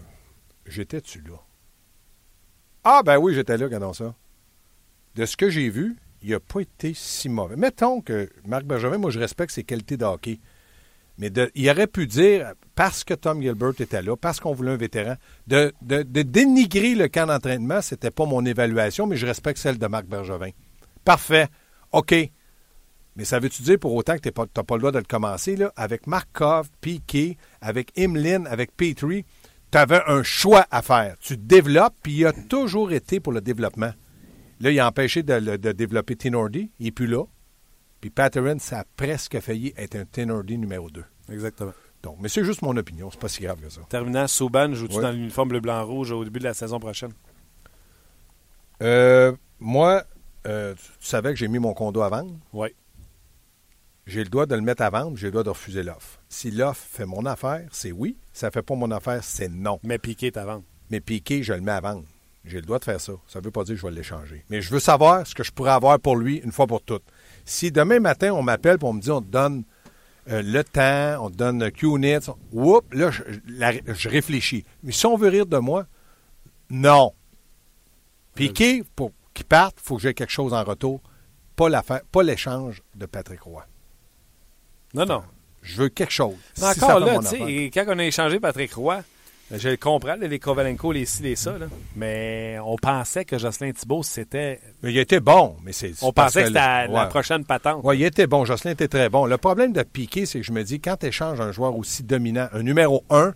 [0.65, 1.35] j'étais-tu là?
[2.83, 4.15] Ah, ben oui, j'étais là, regardons ça.
[5.15, 7.57] De ce que j'ai vu, il n'a pas été si mauvais.
[7.57, 10.39] Mettons que Marc Bergevin, moi, je respecte ses qualités de hockey.
[11.17, 14.77] Mais il aurait pu dire, parce que Tom Gilbert était là, parce qu'on voulait un
[14.77, 15.15] vétéran,
[15.47, 15.73] de,
[16.23, 20.49] dénigrer le camp d'entraînement, c'était pas mon évaluation, mais je respecte celle de Marc Bergevin.
[21.03, 21.47] Parfait.
[21.91, 22.15] OK.
[23.15, 25.55] Mais ça veut-tu dire pour autant que tu n'as pas, le droit de le commencer,
[25.57, 25.71] là?
[25.75, 29.25] Avec Markov, Piquet, avec Imlin, avec Petrie,
[29.71, 31.17] tu avais un choix à faire.
[31.19, 33.91] Tu développes, puis il a toujours été pour le développement.
[34.61, 36.71] Là, il a empêché de, de développer Tinordi.
[36.79, 37.25] Il n'est plus là.
[38.01, 41.03] Puis Patterson, ça a presque failli être un Tinordi numéro 2.
[41.31, 41.73] Exactement.
[42.03, 43.11] Donc, mais c'est juste mon opinion.
[43.11, 43.81] C'est pas si grave que ça.
[43.89, 45.03] Terminant, Souban, joues-tu Ouais.
[45.03, 47.11] dans l'uniforme bleu-blanc-rouge au début de la saison prochaine?
[48.81, 50.03] Euh, moi,
[50.47, 52.35] euh, tu, tu savais que j'ai mis mon condo à vendre?
[52.53, 52.69] Oui.
[54.07, 56.19] J'ai le droit de le mettre à vendre, j'ai le droit de refuser l'offre.
[56.27, 58.17] Si l'offre fait mon affaire, c'est oui.
[58.33, 59.79] Si ça ne fait pas mon affaire, c'est non.
[59.83, 60.63] Mais Piqué est à vendre.
[60.89, 62.03] Mais Piqué, je le mets à vendre.
[62.43, 63.13] J'ai le droit de faire ça.
[63.27, 64.43] Ça ne veut pas dire que je vais l'échanger.
[64.49, 67.03] Mais je veux savoir ce que je pourrais avoir pour lui une fois pour toutes.
[67.45, 69.63] Si demain matin, on m'appelle et on me dit on te donne
[70.29, 74.63] euh, le temps, on te donne Q-Nits, oups, là, je, la- je réfléchis.
[74.83, 75.85] Mais si on veut rire de moi,
[76.69, 77.11] non.
[78.35, 81.01] Piqué, pour qu'il parte, il faut que j'ai quelque chose en retour.
[81.55, 83.65] Pas l'affaire, pas l'échange de Patrick Roy.
[84.93, 85.23] Non, non.
[85.61, 86.35] Je veux quelque chose.
[86.53, 89.03] Si encore là, mon tu sais, quand on a échangé Patrick Roy,
[89.57, 93.71] je le comprends, les Kovalenko, les ci, les ça, là, mais on pensait que Jocelyn
[93.71, 94.59] Thibault, c'était.
[94.81, 95.93] Mais il était bon, mais c'est.
[96.01, 97.81] On pensait que c'était la, prochaine patente.
[97.83, 98.45] Oui, il était bon.
[98.45, 99.25] Jocelyn était très bon.
[99.25, 102.03] Le problème de Piqué, c'est que je me dis, quand tu échanges un joueur aussi
[102.03, 103.33] dominant, un numéro un,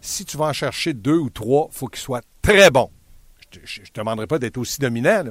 [0.00, 2.90] si tu vas en chercher deux ou trois, il faut qu'il soit très bon.
[3.64, 5.30] Je ne te demanderai pas d'être aussi dominant, là,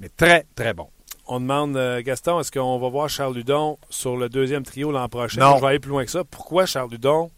[0.00, 0.88] mais très, très bon.
[1.28, 5.08] On demande, euh, Gaston, est-ce qu'on va voir Charles Ludon sur le deuxième trio l'an
[5.08, 5.40] prochain?
[5.40, 5.56] Non.
[5.56, 6.22] Je vais aller plus loin que ça.
[6.22, 7.30] Pourquoi Charles Ludon,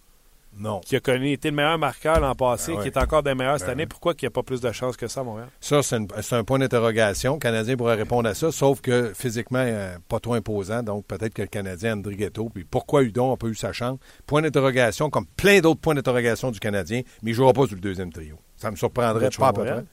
[0.57, 0.81] Non.
[0.81, 2.83] qui a connu, été le meilleur marqueur l'an passé, Ben ouais.
[2.83, 4.73] qui est encore des meilleurs cette Ben année, pourquoi il n'y a pas plus de
[4.73, 5.49] chances que ça à Montréal?
[5.61, 7.35] Ça, c'est, une- c'est un point d'interrogation.
[7.35, 10.83] Le Canadien pourrait répondre à ça, sauf que physiquement, euh, pas trop imposant.
[10.83, 13.99] Donc, peut-être que le Canadien, André Ghetto, puis pourquoi Hudon n'a pas eu sa chance?
[14.27, 17.77] Point d'interrogation, comme plein d'autres points d'interrogation du Canadien, mais il ne jouera pas sur
[17.77, 18.37] le deuxième trio.
[18.57, 19.85] Ça me surprendrait Tu pas à peu près.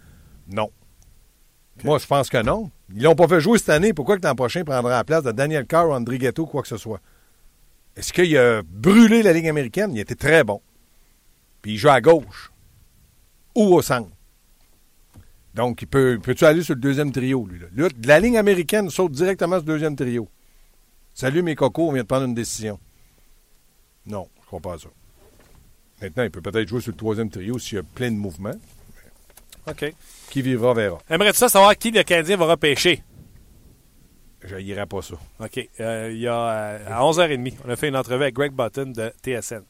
[0.52, 0.70] Non.
[1.84, 2.72] Moi, je pense que non.
[2.96, 3.94] Ils l'ont pas fait jouer cette année.
[3.94, 6.62] Pourquoi que l'an prochain, il prendra la place de Daniel Carr ou André Ghetto, quoi
[6.62, 7.00] que ce soit?
[7.96, 9.92] Est-ce qu'il a brûlé la Ligue américaine?
[9.94, 10.62] Il était très bon.
[11.62, 12.52] Puis il joue à gauche
[13.56, 14.10] ou au centre.
[15.54, 17.60] Donc, il peut, peux-tu aller sur le deuxième trio, lui?
[17.60, 17.90] Là?
[17.90, 20.28] De la ligne américaine saute directement sur le deuxième trio.
[21.14, 22.78] Salut mes cocos, on vient de prendre une décision.
[24.06, 24.90] Non, je crois pas à ça.
[26.02, 28.56] Maintenant, il peut peut-être jouer sur le troisième trio s'il y a plein de mouvements.
[29.66, 29.94] OK.
[30.30, 30.98] Qui vivra verra.
[31.10, 33.02] Aimerais-tu ça savoir qui le Canadien va repêcher?
[34.46, 35.16] Je n'irai pas ça.
[35.40, 35.70] OK.
[35.80, 38.94] Euh, il y a euh, à 11h30, on a fait une entrevue avec Greg Button
[38.96, 39.64] de TSN.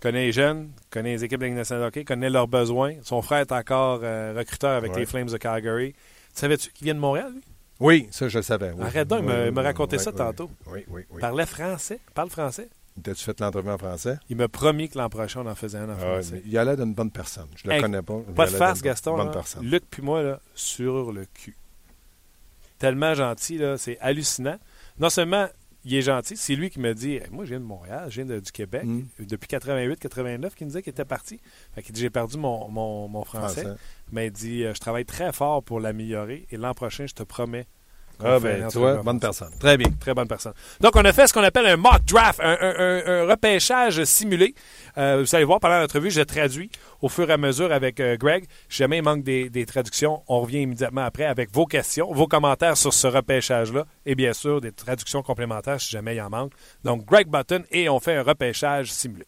[0.00, 2.94] connaît les jeunes, connaît les équipes de nationale hockey, connaît leurs besoins.
[3.02, 5.00] Son frère est encore euh, recruteur avec Ouais.
[5.00, 5.92] les Flames de Calgary.
[5.92, 5.98] Tu
[6.40, 7.42] savais-tu qu'il vient de Montréal, lui?
[7.80, 8.72] Oui, ça, je le savais.
[8.76, 8.82] oui.
[8.84, 10.50] Arrête donc, il me- Oui, il me oui, racontait oui, ça tantôt.
[10.66, 11.20] Oui, oui, oui.
[11.20, 12.68] Parlait français, parle français?
[13.00, 14.16] T'as-tu fait l'entrevue en français?
[14.28, 16.42] Il m'a promis que l'an prochain, on en faisait un en Ah, français.
[16.44, 17.46] il a l'air d'une bonne personne.
[17.54, 18.14] Je le Hey, connais pas.
[18.34, 19.16] Pas il de d'une Gaston.
[19.16, 19.32] Bonne là.
[19.32, 19.64] personne.
[19.64, 21.56] Luc puis moi, là, sur le cul.
[22.78, 24.58] Tellement gentil, c'est hallucinant.
[24.98, 25.48] Non seulement
[25.84, 28.16] il est gentil, c'est lui qui me dit Hey, Moi, je viens de Montréal, je
[28.22, 28.84] viens de- du Québec.
[28.84, 29.02] Mm.
[29.20, 31.40] Depuis 88-89, qu'il me disait qu'il était parti.
[31.74, 33.62] Fait qu'il dit J'ai perdu mon, mon, mon français.
[33.62, 33.76] Français.
[34.12, 37.22] Mais il dit euh, Je travaille très fort pour l'améliorer et l'an prochain, je te
[37.22, 37.66] promets.
[38.24, 39.52] Ah, ben, tu vois, bonne personne.
[39.60, 39.88] Très bien.
[40.00, 40.52] Très bonne personne.
[40.80, 44.02] Donc, on a fait ce qu'on appelle un mock draft, un, un- un- un repêchage
[44.04, 44.54] simulé.
[44.96, 48.16] Euh, vous allez voir, pendant l'entrevue, je traduis au fur et à mesure avec euh,
[48.16, 48.44] Greg.
[48.68, 52.26] Si jamais il manque des, des traductions, on revient immédiatement après avec vos questions, vos
[52.26, 56.52] commentaires sur ce repêchage-là et bien sûr des traductions complémentaires si jamais il en manque.
[56.84, 59.26] Donc, Greg Button et on fait un repêchage simulé.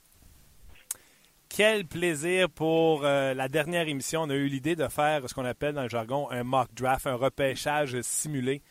[1.48, 4.22] Quel plaisir pour euh, la dernière émission.
[4.22, 7.08] On a eu l'idée de faire ce qu'on appelle dans le jargon un mock draft,
[7.08, 8.62] un repêchage simulé.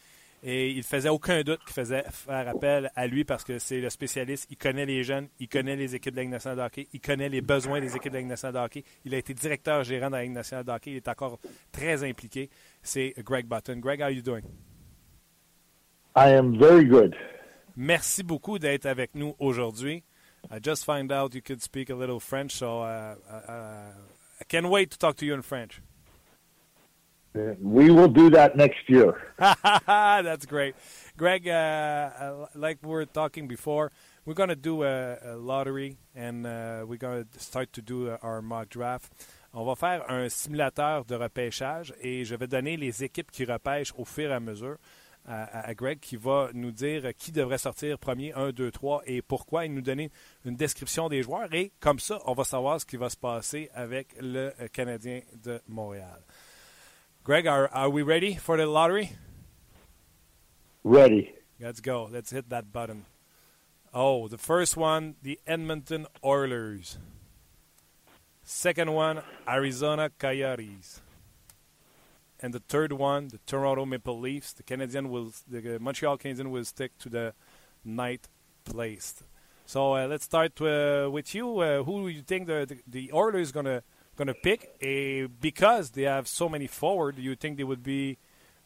[0.41, 3.89] Et il faisait aucun doute qu'il faisait faire appel à lui parce que c'est le
[3.89, 4.47] spécialiste.
[4.49, 7.01] Il connaît les jeunes, il connaît les équipes de la Ligue nationale de hockey, il
[7.01, 8.83] connaît les besoins des équipes de la Ligue nationale de hockey.
[9.03, 10.91] Il a été directeur gérant de la Ligue nationale de hockey.
[10.91, 11.39] Il est encore
[11.71, 12.49] très impliqué.
[12.81, 13.79] C'est Greg Button.
[13.79, 14.43] Greg, how are you doing?
[16.15, 17.15] I am very good.
[17.75, 20.03] Merci beaucoup d'être avec nous aujourd'hui.
[20.51, 23.93] I just found out you could speak a little French, so uh, uh, uh,
[24.39, 25.81] I can't wait to talk to you in French.
[27.33, 29.13] We will do that next year.
[29.85, 30.75] That's great.
[31.17, 33.91] Greg, uh, uh, like we were talking before,
[34.25, 38.09] we're going to do a, a lottery and uh, we're going to start to do
[38.09, 39.11] uh, our mock draft.
[39.53, 43.93] On va faire un simulateur de repêchage et je vais donner les équipes qui repêchent
[43.97, 44.77] au fur et à mesure
[45.27, 49.01] à, à- à Greg qui va nous dire qui devrait sortir premier, 1, 2, 3
[49.05, 50.11] et pourquoi, et nous donner
[50.45, 53.69] une description des joueurs et comme ça, on va savoir ce qui va se passer
[53.73, 56.19] avec le euh, Canadien de Montréal.
[57.29, 59.11] Greg, are, are we ready for the lottery?
[60.83, 61.35] Ready.
[61.59, 62.09] Let's go.
[62.11, 63.05] Let's hit that button.
[63.93, 66.97] Oh, the first one, the Edmonton Oilers.
[68.41, 71.01] Second one, Arizona Coyotes.
[72.39, 74.51] And the third one, the Toronto Maple Leafs.
[74.51, 77.35] The Canadian will, the Montreal Canadiens will stick to the
[77.85, 78.27] ninth
[78.65, 79.21] place.
[79.67, 81.59] So uh, let's start uh, with you.
[81.59, 83.83] Uh, who do you think the the, the Oilers gonna
[84.19, 84.75] gonna pick?
[84.83, 88.17] Uh, because they have so many forward, you think they would be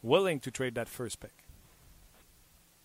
[0.02, 1.32] willing to trade that first pick?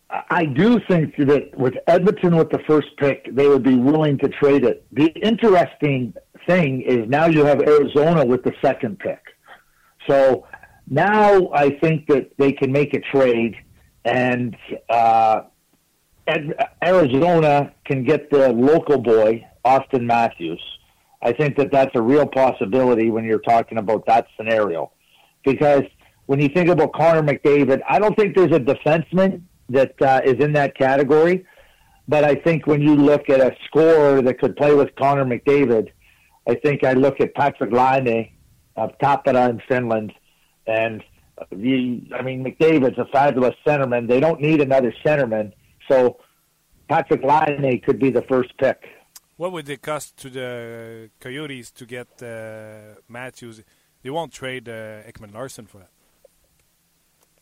[0.09, 4.29] I do think that with Edmonton with the first pick, they would be willing to
[4.29, 4.85] trade it.
[4.91, 6.13] The interesting
[6.47, 9.21] thing is now you have Arizona with the second pick.
[10.07, 10.47] So
[10.87, 13.55] now I think that they can make a trade,
[14.03, 14.55] and
[14.89, 15.41] uh,
[16.83, 20.61] Arizona can get the local boy, Austin Matthews.
[21.21, 24.91] I think that that's a real possibility when you're talking about that scenario.
[25.43, 25.83] Because
[26.27, 30.43] when you think about Connor McDavid, I don't think there's a defenseman that uh, is
[30.43, 31.45] in that category.
[32.07, 35.89] But I think when you look at a scorer that could play with Connor McDavid,
[36.47, 38.31] I think I look at Patrick Laine
[38.75, 40.13] of Tapara in Finland.
[40.65, 41.03] And
[41.51, 44.07] the, I mean, McDavid's a fabulous centerman.
[44.07, 45.51] They don't need another centerman.
[45.89, 46.17] So
[46.87, 48.81] Patrick Laine could be the first pick.
[49.39, 53.63] What would it cost to the Coyotes to get uh, Matthews?
[54.03, 55.91] They won't trade uh, Ekman Larson for that.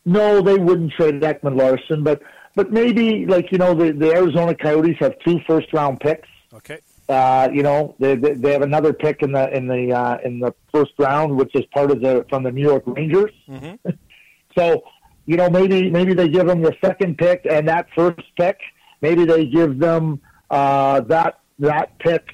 [0.04, 2.22] No, they wouldn't trade Ekman Larson, but
[2.54, 6.28] but maybe like you know the the Arizona Coyotes have two first round picks.
[6.54, 6.78] Okay.
[7.08, 10.38] Uh, you know they they they have another pick in the in the uh, in
[10.38, 13.32] the first round, which is part of the from the New York Rangers.
[13.48, 13.90] Mm-hmm.
[14.56, 14.82] So
[15.26, 18.58] you know maybe maybe they give them the second pick and that first pick.
[19.02, 22.24] Maybe they give them uh, that that pick,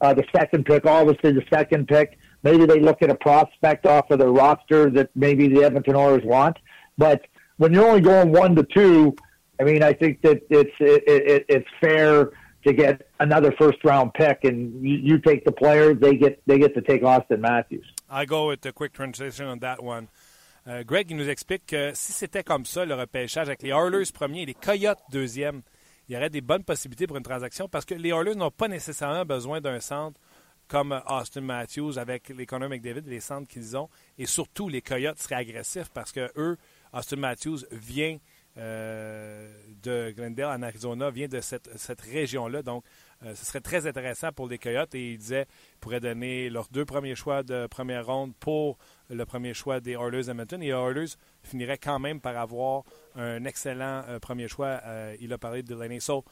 [0.00, 0.86] uh, the second pick.
[0.86, 2.18] Obviously, the second pick.
[2.42, 6.24] Maybe they look at a prospect off of the roster that maybe the Edmonton Oilers
[6.24, 6.56] want.
[6.96, 7.26] But
[7.58, 9.14] when you're only going one to two,
[9.60, 12.30] I mean, I think that it's it, it, it's fair
[12.64, 16.58] to get another first round pick, and you, you take the player, they get they
[16.58, 17.86] get to take Austin Matthews.
[18.08, 20.08] I go with a quick transition on that one.
[20.66, 24.12] Euh, Greg, il nous explique que si c'était comme ça, le repêchage avec les Oilers
[24.12, 25.62] premiers et les Coyotes deuxième,
[26.10, 28.66] il y aurait des bonnes possibilités pour une transaction parce que les Oilers n'ont pas
[28.66, 30.20] nécessairement besoin d'un centre
[30.66, 33.88] comme Austin Matthews avec les Connor McDavid les centres qu'ils ont.
[34.18, 36.58] Et surtout, les Coyotes seraient agressifs parce que eux,
[36.92, 38.18] Austin Matthews vient
[38.56, 39.52] euh,
[39.84, 42.62] de Glendale en Arizona, vient de cette, cette région-là.
[42.62, 42.82] Donc,
[43.22, 46.66] euh, ce serait très intéressant pour les Coyotes et il disait qu'ils pourraient donner leurs
[46.72, 48.78] deux premiers choix de première ronde pour
[49.10, 50.62] le premier choix des Oilers Edmonton.
[50.62, 52.84] Et les Oilers finiraient quand même par avoir
[53.16, 54.80] un excellent euh, premier choix.
[54.86, 56.00] Euh, il a parlé de Laney.
[56.00, 56.24] So,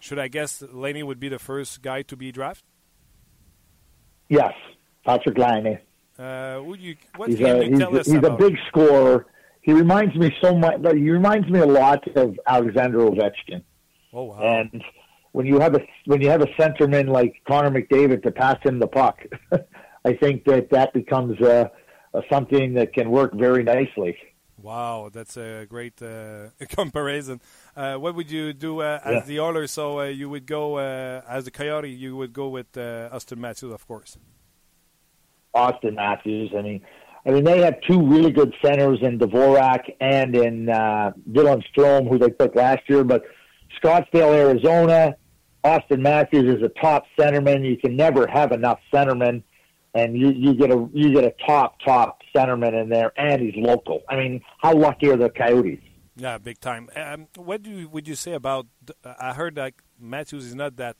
[0.00, 2.64] should I guess Laney would be the first guy to be drafted?
[4.28, 4.52] Yes,
[5.04, 5.78] Patrick Laine.
[6.18, 8.38] Uh, would you, what He's can a you tell a- us he's a about?
[8.38, 9.26] big scorer.
[9.62, 10.76] He reminds me so much.
[10.94, 13.62] He reminds me a lot of Alexander Ovechkin.
[14.12, 14.38] oh, wow.
[14.40, 14.82] And
[15.32, 18.78] when you have a when you have a centerman like Connor McDavid to pass him
[18.78, 19.18] the puck,
[20.04, 21.68] I think that that becomes uh,
[22.30, 24.16] something that can work very nicely.
[24.60, 27.40] Wow, that's a great uh, comparison.
[27.76, 29.20] Uh, what would you do uh, as Yeah.
[29.26, 29.70] the Oilers?
[29.70, 31.90] So uh, you would go uh, as the Coyote.
[31.90, 34.18] You would go with uh, Austin Matthews, of course.
[35.54, 36.50] Austin Matthews.
[36.56, 36.80] I mean,
[37.26, 42.06] I mean they have two really good centers in Dvorak and in uh, Dylan Strom,
[42.06, 43.04] who they took last year.
[43.04, 43.24] But
[43.82, 45.14] Scottsdale, Arizona,
[45.64, 47.64] Austin Matthews is a top centerman.
[47.68, 49.42] You can never have enough centermen,
[49.94, 53.54] and you you get a you get a top top centerman in there, and he's
[53.56, 54.02] local.
[54.08, 55.80] I mean, how lucky are the Coyotes?
[56.16, 56.90] Yeah, big time.
[56.96, 58.66] Um, what do you, would you say about?
[59.04, 60.96] Uh, I heard that Matthews is not that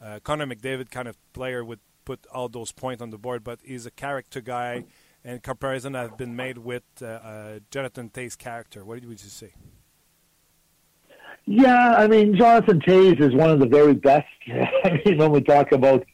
[0.00, 3.58] uh, Connor McDavid kind of player would put all those points on the board, but
[3.64, 4.84] he's a character guy.
[5.24, 8.84] And comparison have been made with uh, uh, Jonathan Tay's character.
[8.84, 9.52] What would you say?
[11.44, 14.26] Yeah, I mean, Jonathan Tays is one of the very best.
[14.84, 16.04] I mean, when we talk about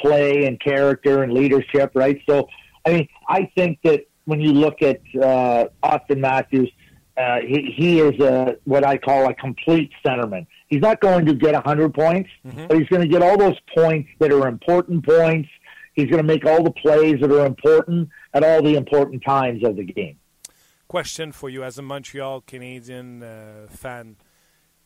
[0.00, 2.20] play and character and leadership, right?
[2.28, 2.48] So,
[2.84, 6.70] I mean, I think that when you look at uh, Austin Matthews,
[7.16, 10.46] uh, he, he is a, what I call a complete centerman.
[10.68, 12.30] He's not going to get 100 points,
[12.68, 15.48] but he's going to get all those points that are important points.
[15.92, 19.62] He's going to make all the plays that are important at all the important times
[19.64, 20.18] of the game.
[20.88, 24.16] Question for you as a Montreal Canadian uh, fan.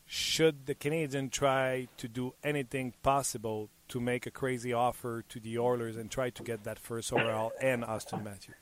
[0.05, 5.57] Should the Canadian try to do anything possible to make a crazy offer to the
[5.57, 8.55] Oilers and try to get that first overall and Austin Matthews?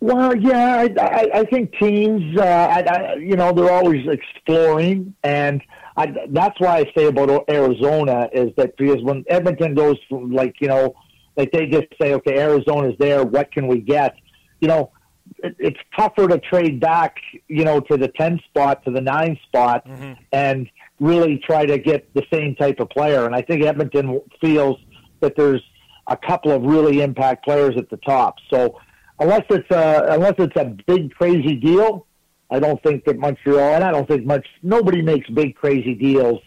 [0.00, 5.14] Well, yeah, I, I, I think teams, uh, I, I, you know, they're always exploring,
[5.22, 5.60] and
[5.94, 10.54] I, that's why I say about Arizona is that because when Edmonton goes from like,
[10.60, 10.94] you know,
[11.36, 14.14] like they just say, okay, Arizona's there, what can we get?
[14.60, 14.90] You know,
[15.38, 17.16] it, it's tougher to trade back,
[17.48, 19.86] you know, to the ten spot to the nine spot,
[20.32, 20.68] and
[20.98, 23.26] really try to get the same type of player.
[23.26, 24.78] And I think Edmonton feels
[25.20, 25.62] that there's
[26.06, 28.36] a couple of really impact players at the top.
[28.52, 28.78] So
[29.18, 32.06] unless it's a unless it's a big crazy deal,
[32.50, 36.40] I don't think that Montreal and I don't think much nobody makes big crazy deals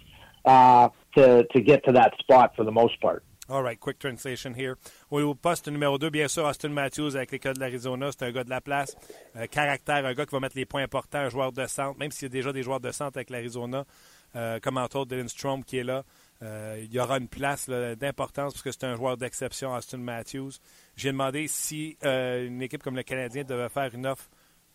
[0.46, 3.24] uh, to to get to that spot for the most part.
[3.54, 4.78] All right, quick translation here.
[5.12, 8.12] Au poste numéro 2, bien sûr, Austin Matthews avec les Codes de l'Arizona.
[8.12, 8.96] C'est un gars de la place.
[9.36, 12.10] Euh, caractère, un gars qui va mettre les points importants, un joueur de centre, même
[12.10, 13.86] s'il y a déjà des joueurs de centre avec l'Arizona,
[14.36, 16.04] euh, comme entre autres Dylan Strom qui est là.
[16.42, 20.54] Euh, il y aura une place d'importance parce que c'est un joueur d'exception, Austin Matthews.
[20.96, 24.32] J'ai demandé si une équipe comme le Canadien devait faire une offre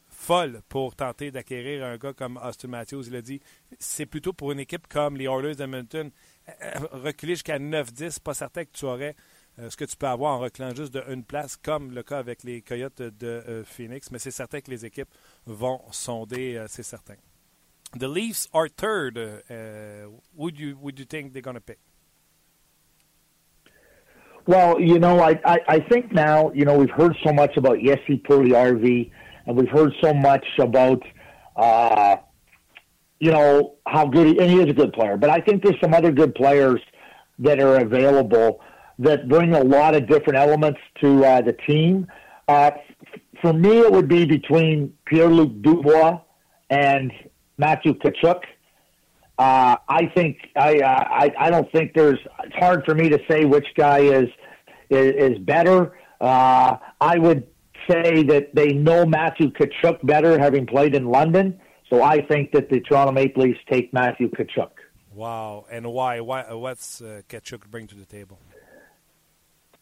[0.08, 3.08] folle pour tenter d'acquérir un gars comme Austin Matthews.
[3.08, 3.40] Il a dit
[3.78, 6.10] c'est plutôt pour une équipe comme les Oilers d'Edmonton.
[6.48, 9.14] Euh, Reculer jusqu'à 9-10, pas certain que tu aurais
[9.58, 12.18] euh, ce que tu peux avoir en reculant juste de une place, comme le cas
[12.18, 15.08] avec les Coyotes de euh, Phoenix, mais c'est certain que les équipes
[15.46, 17.16] vont sonder, c'est certain.
[17.98, 19.16] The Leafs are third.
[19.16, 21.78] Uh, would you would you think they're going to pick?
[24.48, 27.78] Well, you know, I, I, I think now, you know, we've heard so much about
[27.78, 29.10] Yessi RV,
[29.46, 31.02] and we've heard so much about,
[31.56, 32.16] uh,
[33.20, 35.80] you know, how good he, and he is a good player, but I think there's
[35.80, 36.80] some other good players
[37.40, 38.60] that are available
[38.98, 42.06] that bring a lot of different elements to uh, the team.
[42.46, 42.70] Uh,
[43.40, 46.20] for me, it would be between Pierre-Luc Dubois
[46.70, 47.12] and
[47.56, 48.42] Matthew Kachuk.
[49.38, 52.18] Uh, I think I, uh, I I don't think there's.
[52.42, 54.28] It's hard for me to say which guy is
[54.90, 55.96] is, is better.
[56.20, 57.46] Uh, I would
[57.88, 61.60] say that they know Matthew Kachuk better, having played in London.
[61.90, 64.70] So I think that the Toronto Maple Leafs take Matthew Kachuk.
[65.14, 66.20] Wow, and why?
[66.20, 66.52] Why?
[66.52, 68.38] What's uh, Ketchuk bring to the table?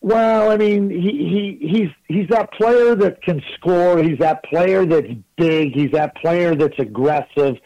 [0.00, 4.02] Well, I mean, he, he he's he's that player that can score.
[4.02, 5.72] He's that player that's big.
[5.74, 7.56] He's that player that's aggressive.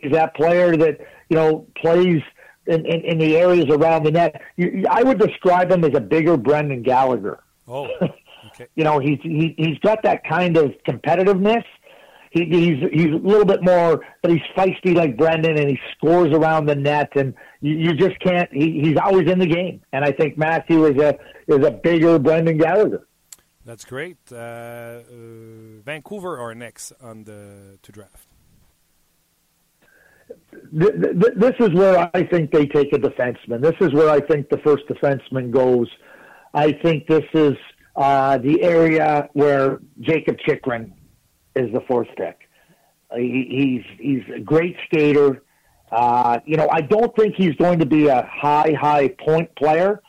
[0.00, 2.20] He's that player that you know plays
[2.66, 4.40] in, in, in the areas around the net.
[4.56, 7.40] You- I would describe him as a bigger Brendan Gallagher.
[7.68, 7.88] Oh,
[8.48, 8.66] okay.
[8.74, 11.64] You know, he's he, he's got that kind of competitiveness.
[12.34, 16.32] He, he's he's a little bit more, but he's feisty like Brendan, and he scores
[16.32, 18.52] around the net, and you, you just can't.
[18.52, 21.16] He, he's always in the game, and I think Matthew is a
[21.46, 23.06] is a bigger Brendan Gallagher.
[23.64, 24.16] That's great.
[24.32, 25.02] Uh, uh,
[25.84, 28.26] Vancouver are next on the to draft.
[30.76, 33.62] Th- th- this is where I think they take a defenseman.
[33.62, 35.88] This is where I think the first defenseman goes.
[36.52, 37.54] I think this is
[37.94, 40.90] uh, the area where Jacob Chikrin
[41.56, 42.48] is the fourth pick.
[43.10, 45.42] Uh, he, he's he's a great skater.
[45.90, 50.02] Uh, you know, I don't think he's going to be a high high point player,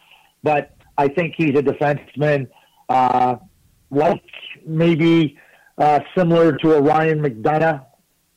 [0.43, 2.47] but I think he's a defenseman,
[2.89, 3.35] uh,
[3.91, 4.23] like
[4.65, 5.37] maybe
[5.77, 7.85] uh, similar to a Ryan McDonough.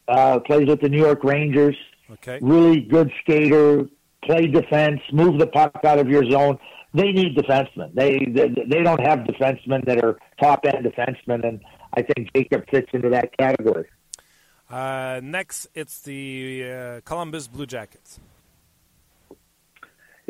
[0.08, 1.76] Uh, plays with the New York Rangers.
[2.10, 2.38] Okay.
[2.40, 3.86] Really good skater.
[4.24, 5.00] Play defense.
[5.12, 6.58] Move the puck out of your zone.
[6.94, 7.94] They need defensemen.
[7.94, 11.60] They they, they don't have defensemen that are top end defensemen, and
[11.94, 13.86] I think Jacob fits into that category.
[14.70, 18.20] Uh, next, it's the uh, Columbus Blue Jackets.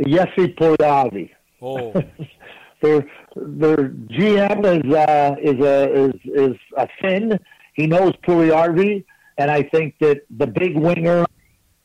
[0.06, 1.30] Jesse Puljujarvi.
[1.60, 1.92] Oh,
[2.82, 3.04] their
[3.34, 7.38] their GM is uh, is a is is a Finn.
[7.74, 9.04] He knows Puljujarvi,
[9.38, 11.26] and I think that the big winger,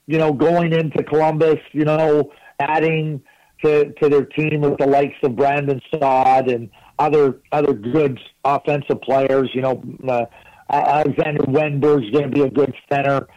[0.06, 3.24] you know, going into Columbus, you know, adding
[3.64, 6.70] to to their team with the likes of Brandon Saad and
[7.04, 9.49] other other good offensive players.
[9.54, 10.26] You know, uh,
[10.70, 13.28] Alexander Wenberg's going to be a good center.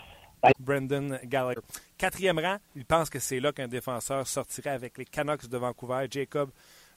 [0.61, 1.63] Brendan Gallagher.
[1.99, 6.07] Quatrième rang, il pense que c'est là qu'un défenseur sortirait avec les Canucks de Vancouver.
[6.09, 6.51] Jacob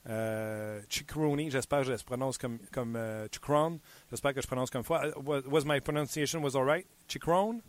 [0.07, 3.80] euh, Chicroni, j'espère que je prononce comme, comme euh, Chicron.
[4.11, 5.01] J'espère que je prononce comme foi.
[5.24, 6.86] Was, was my pronunciation was all right?
[7.07, 7.61] Chicron?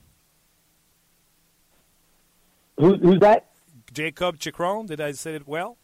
[2.77, 3.47] Who, who's that?
[3.93, 4.87] Jacob Chicron.
[4.87, 5.77] Did I say it well?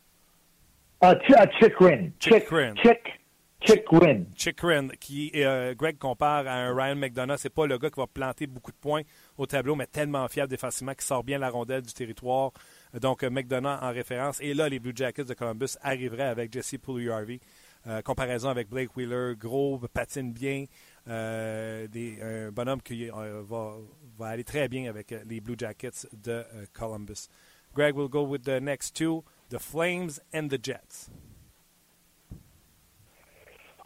[1.03, 2.13] Uh, Ch- uh, Chikrin.
[2.19, 2.75] Chick, Chikrin.
[2.77, 3.21] Chick,
[3.61, 4.25] Chikrin.
[4.35, 7.37] Chikrin, qui euh, Greg compare à un Ryan McDonough.
[7.39, 9.03] C'est pas le gars qui va planter beaucoup de points
[9.37, 12.53] au tableau, mais tellement fiable défensivement qui sort bien la rondelle du territoire.
[12.99, 14.41] Donc, euh, McDonough en référence.
[14.41, 17.41] Et là, les Blue Jackets de Columbus arriveraient avec Jesse Puljujarvi.
[17.87, 20.65] Euh, comparaison avec Blake Wheeler, gros, patine bien.
[21.09, 23.75] Euh, des, un bonhomme qui va,
[24.19, 26.43] va aller très bien avec les Blue Jackets de
[26.73, 27.29] Columbus.
[27.75, 31.11] Greg will go with the next two, the Flames and the Jets.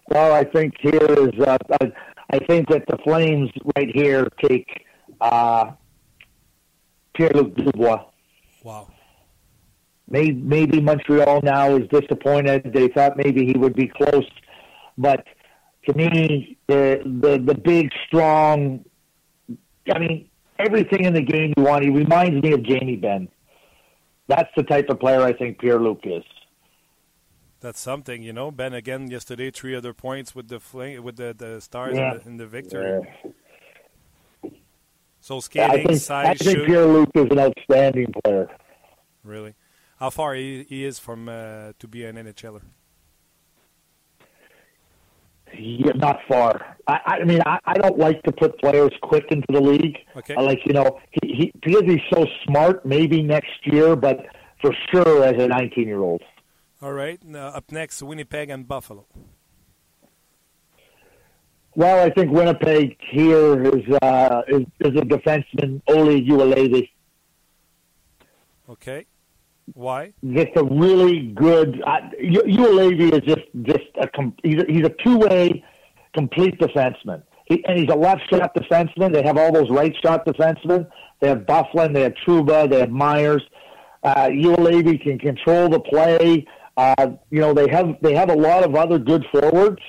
[0.08, 1.92] Well, I think here is uh, I,
[2.32, 4.66] I think that the Flames right here take
[5.20, 5.70] uh,
[7.14, 8.04] Pierre-Luc Dubois.
[8.64, 8.88] Wow.
[10.08, 12.72] Maybe, maybe Montreal now is disappointed.
[12.74, 14.28] They thought maybe he would be close,
[14.98, 15.24] but
[15.88, 18.84] to me, the the the big, strong.
[19.94, 21.84] I mean, everything in the game you want.
[21.84, 23.28] He reminds me of Jamie Benn.
[24.30, 26.22] That's the type of player I think Pierre Luc is.
[27.60, 28.50] That's something, you know.
[28.50, 32.12] Ben again yesterday, three other points with the fling, with the, the stars Yeah.
[32.12, 33.00] in, the, in the victory.
[34.44, 34.50] Yeah.
[35.20, 38.48] So I skating, think, I size, think shoot, Pierre Luc is an outstanding player.
[39.22, 39.54] really.
[39.98, 42.62] How far he, he is from uh, to be an NHLer?
[45.58, 46.76] Yeah, not far.
[46.86, 49.98] I, I mean, I, I don't like to put players quick into the league.
[50.16, 50.34] Okay.
[50.36, 52.84] I like, you know, he, he because he's so smart.
[52.84, 54.26] Maybe next year, but
[54.60, 56.22] for sure as a 19 year old.
[56.82, 57.20] All right.
[57.32, 59.06] Uh, up next, Winnipeg and Buffalo.
[61.74, 66.90] Well, I think Winnipeg here is uh, is, is a defenseman, Ole Uelevi.
[68.68, 69.06] Okay.
[69.74, 70.12] Why?
[70.32, 71.82] Just a really good.
[71.86, 74.08] Uh, U- Uelevi is just just a
[74.42, 75.64] he's a, he's a two way
[76.14, 77.22] complete defenseman.
[77.46, 79.12] He, and he's a left shot defenseman.
[79.12, 80.88] They have all those right shot defensemen.
[81.20, 83.42] They have Bufflin, they have Truba, they have Myers.
[84.02, 86.46] Uh, Uelevi can control the play.
[86.76, 89.82] Uh, you know they have they have a lot of other good forwards,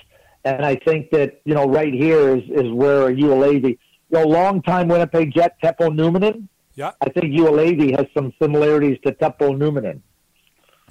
[0.43, 3.77] and I think that you know right here is is where Uelevi, you
[4.11, 6.47] know, longtime Winnipeg Jet Teppo Numanen.
[6.75, 6.91] Yeah.
[7.01, 10.01] I think Uelevi has some similarities to Teppo Numanen.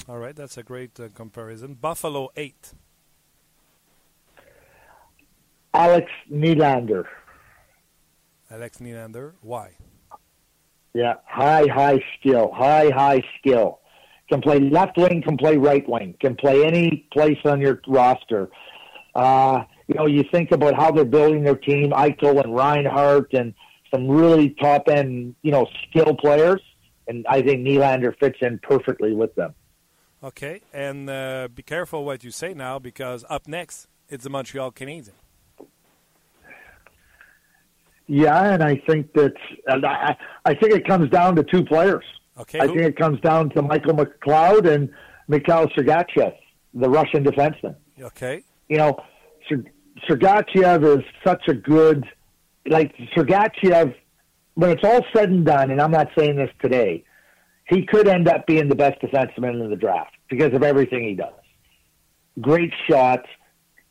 [0.09, 0.37] All right.
[0.37, 1.74] That's a great uh, comparison.
[1.74, 2.74] Buffalo eight.
[5.72, 7.05] Alex Nylander.
[8.51, 9.35] Alex Nylander.
[9.41, 9.76] Why?
[10.93, 13.78] Yeah, high, high skill, high, high skill.
[14.28, 18.51] Can play left wing, can play right wing, can play any place on your roster.
[19.14, 23.55] Uh, you know, you think about how they're building their team, Eichel and Reinhardt and
[23.91, 26.61] some really top end, you know, skill players.
[27.09, 29.55] And I think Nylander fits in perfectly with them.
[30.22, 30.61] Okay.
[30.72, 35.11] And uh, be careful what you say now because up next, it's the Montreal Canadiens.
[38.07, 39.34] Yeah, and I think that
[39.68, 42.05] I, I think it comes down to two players.
[42.38, 42.59] Okay.
[42.59, 44.91] I who- think it comes down to Michael McLeod and
[45.28, 46.34] Mikhail Sergachev,
[46.74, 47.76] the Russian defenseman.
[48.01, 48.43] okay.
[48.68, 48.97] you know,
[50.09, 52.05] Sergachev is such a good,
[52.66, 53.94] like Sergachev.
[54.54, 57.04] When it's all said and done, and I'm not saying this today,
[57.68, 61.14] he could end up being the best defenseman in the draft because of everything he
[61.14, 61.32] does.
[62.40, 63.24] Great shot,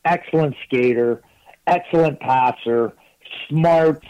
[0.05, 1.21] excellent skater,
[1.65, 2.93] excellent passer,
[3.47, 4.03] smart,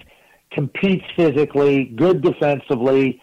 [0.52, 3.22] competes physically, good defensively.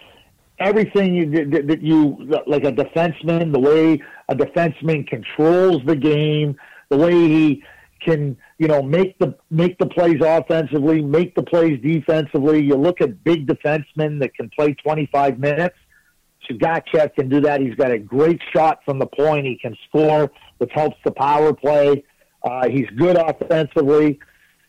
[0.59, 2.17] Everything you, that you
[2.47, 6.57] like a defenseman, the way a defenseman controls the game,
[6.89, 7.63] the way he
[8.07, 12.63] can, you know, make the make the plays offensively, make the plays defensively.
[12.63, 15.77] You look at big defensemen that can play 25 minutes.
[16.49, 17.61] Sergachev can do that.
[17.61, 19.47] He's got a great shot from the point.
[19.47, 22.05] He can score which helps the power play.
[22.43, 24.19] Uh, he's good offensively.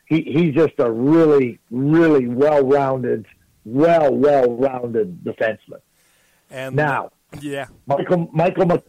[0.06, 3.26] He, he's just a really, really well-rounded,
[3.66, 5.82] well, well-rounded defenseman.
[6.50, 8.84] And now, yeah, Michael, Michael,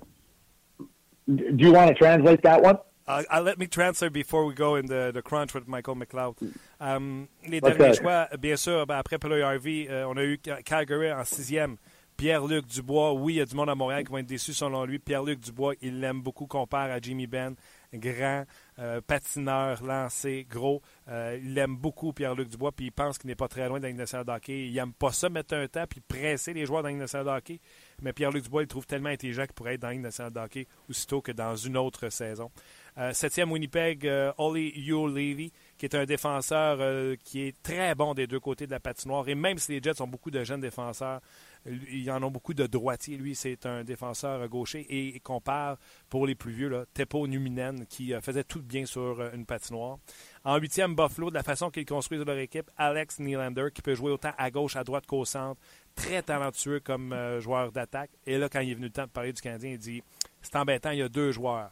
[1.26, 2.78] do you want to translate that one?
[3.08, 6.36] Uh, uh, let me transfer before we go in the, the crunch with Michael McLeod.
[6.78, 11.10] Um, les derniers choix, bien sûr, ben, après Pelloy Harvey, euh, on a eu Calgary
[11.10, 11.78] en sixième.
[12.18, 14.84] Pierre-Luc Dubois, oui, il y a du monde à Montréal qui va être déçu selon
[14.84, 14.98] lui.
[14.98, 17.54] Pierre-Luc Dubois, il l'aime beaucoup, compare à Jimmy Benn.
[17.94, 18.44] Grand,
[18.80, 20.82] euh, patineur, lancé, gros.
[21.08, 24.28] Euh, il aime beaucoup, Pierre-Luc Dubois, puis il pense qu'il n'est pas très loin national
[24.28, 24.66] hockey.
[24.66, 27.60] Il n'aime pas ça, mettre un temps, puis presser les joueurs dans national hockey.
[28.02, 31.30] Mais Pierre-Luc Dubois, il trouve tellement intelligent qu'il pourrait être dans national hockey aussitôt que
[31.30, 32.50] dans une autre saison.
[32.96, 38.14] Euh, septième Winnipeg, euh, Ollie Levy, qui est un défenseur euh, qui est très bon
[38.14, 39.28] des deux côtés de la patinoire.
[39.28, 41.20] Et même si les Jets ont beaucoup de jeunes défenseurs,
[41.66, 43.16] ils en ont beaucoup de droitiers.
[43.16, 45.76] Lui, c'est un défenseur gaucher et il compare
[46.08, 49.98] pour les plus vieux, là, Tepo Numinen, qui faisait tout bien sur une patinoire.
[50.44, 54.12] En huitième, Buffalo, de la façon qu'ils construisent leur équipe, Alex Nylander, qui peut jouer
[54.12, 55.60] autant à gauche, à droite qu'au centre.
[55.94, 58.10] Très talentueux comme joueur d'attaque.
[58.24, 60.02] Et là, quand il est venu le temps de parler du Canadien, il dit
[60.42, 61.70] c'est embêtant, il y a deux joueurs.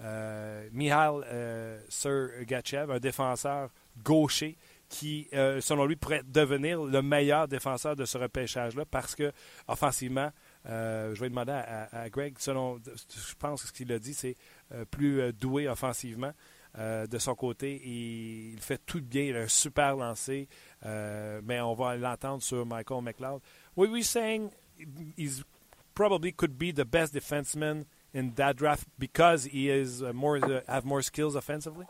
[0.00, 3.70] Euh, Mihail euh, Sergachev, un défenseur
[4.04, 4.56] gaucher
[4.88, 9.32] qui, euh, selon lui, pourrait devenir le meilleur défenseur de ce repêchage-là parce que,
[9.66, 10.30] offensivement,
[10.64, 14.36] je vais demander à, Greg, selon, je pense que ce qu'il a dit, c'est
[14.90, 16.32] plus doué offensivement.
[16.76, 20.48] de son côté, il, fait tout bien, il a un super lancé,
[20.84, 23.40] mais on va l'entendre sur Michael McLeod.
[23.76, 24.50] What we saying
[25.16, 25.42] is
[25.94, 30.60] probably could be the best defenseman in that draft because he is uh, more uh,
[30.68, 31.86] have more skills offensively?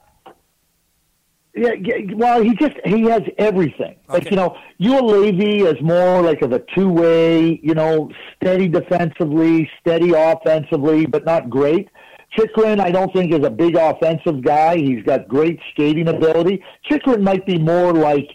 [1.55, 1.73] Yeah,
[2.15, 3.97] well, he just he has everything.
[4.09, 4.13] Okay.
[4.13, 9.69] Like you know, Levy is more like of a two way, you know, steady defensively,
[9.81, 11.89] steady offensively, but not great.
[12.37, 14.77] Chikrin, I don't think is a big offensive guy.
[14.77, 16.63] He's got great skating ability.
[16.89, 18.29] Chikrin might be more like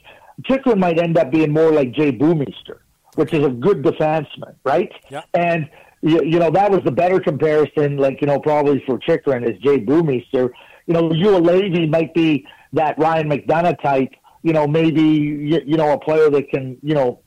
[0.49, 2.81] Chikrin might end up being more like Jay Boomister,
[3.15, 4.91] which is a good defenseman, right?
[5.09, 5.21] Yeah.
[5.33, 5.69] And
[6.03, 9.57] you, you know, that was the better comparison, like, you know, probably for Chikrin is
[9.61, 10.53] Jay Boomister.
[10.85, 15.77] You know, Eula Levy might be that Ryan McDonough type, you know, maybe, you, you
[15.77, 17.21] know, a player that can, you know,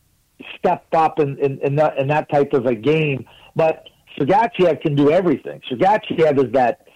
[0.59, 3.27] step up in, in, in, that, in that type of a game.
[3.55, 5.63] But Sergachev can do everything.
[5.71, 6.87] Sergachev is that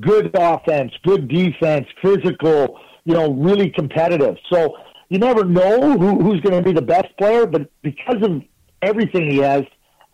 [0.00, 4.36] good offense, good defense, physical, you know, really competitive.
[4.52, 4.76] So
[5.08, 8.42] you never know who, who's going to be the best player, but because of
[8.82, 9.62] everything he has,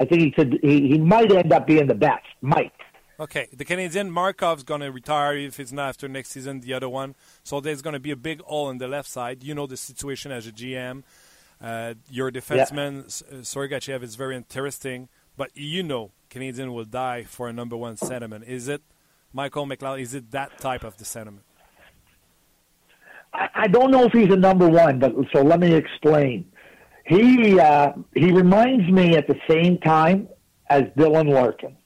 [0.03, 0.59] I think he could.
[0.62, 2.24] He, he might end up being the best.
[2.40, 2.72] Might.
[3.20, 6.61] Okay, the Canadian Markov's going to retire if it's not after next season.
[6.61, 9.44] The other one, so there's going to be a big hole in the left side.
[9.44, 11.05] You know the situation as a GM.
[11.61, 13.38] Uh, your defenseman yeah.
[13.38, 17.96] Uh, Sergachev is very interesting, but you know Canadian will die for a number one
[17.96, 18.44] sentiment.
[18.48, 18.82] Is it
[19.32, 20.00] Michael McLeod?
[20.00, 21.44] Is it that type of the sentiment?
[23.32, 26.51] I, I don't know if he's a number one, but so let me explain.
[27.05, 30.28] He uh, he reminds me at the same time
[30.68, 31.76] as Dylan Larkin.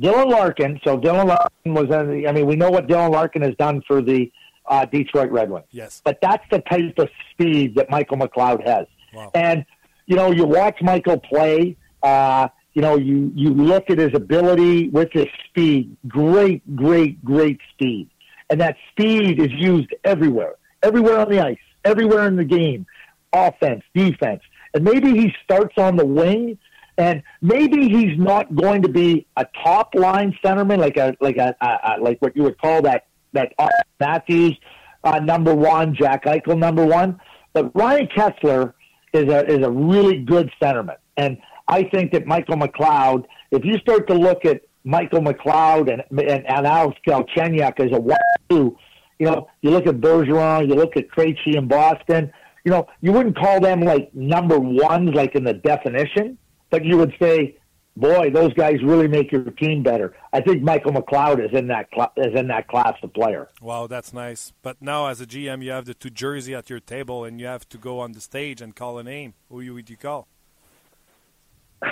[0.00, 0.80] Dylan Larkin.
[0.84, 1.84] So Dylan Larkin was.
[1.84, 4.30] In the, I mean, we know what Dylan Larkin has done for the
[4.66, 5.66] uh, Detroit Red Wings.
[5.70, 6.02] Yes.
[6.04, 8.86] But that's the type of speed that Michael McLeod has.
[9.14, 9.30] Wow.
[9.34, 9.64] And
[10.06, 11.76] you know, you watch Michael play.
[12.02, 15.96] Uh, you know, you you look at his ability with his speed.
[16.06, 18.08] Great, great, great speed.
[18.50, 22.86] And that speed is used everywhere, everywhere on the ice, everywhere in the game
[23.32, 24.42] offense, defense.
[24.74, 26.58] And maybe he starts on the wing
[26.98, 31.54] and maybe he's not going to be a top line centerman like a like a,
[31.60, 33.52] a, a like what you would call that that
[34.00, 34.58] Matthews
[35.04, 37.20] uh, number one, Jack Eichel number one.
[37.52, 38.74] But Ryan Kessler
[39.12, 43.24] is a is a really good centerman, and I think that Michael McLeod.
[43.50, 48.00] If you start to look at Michael McLeod and and, and Alex Galchenyuk as a
[48.00, 48.18] one
[48.50, 48.76] two,
[49.20, 52.32] you know, you look at Bergeron, you look at Krejci in Boston
[52.64, 56.38] you know, you wouldn't call them like number ones, like in the definition,
[56.70, 57.56] but you would say,
[57.96, 60.14] boy, those guys really make your team better.
[60.32, 63.48] I think Michael McLeod is in that cl- is in that class of player.
[63.60, 64.52] Wow, that's nice.
[64.62, 67.46] But now, as a GM, you have the two jersey at your table, and you
[67.46, 69.34] have to go on the stage and call a name.
[69.50, 70.28] Who would you call?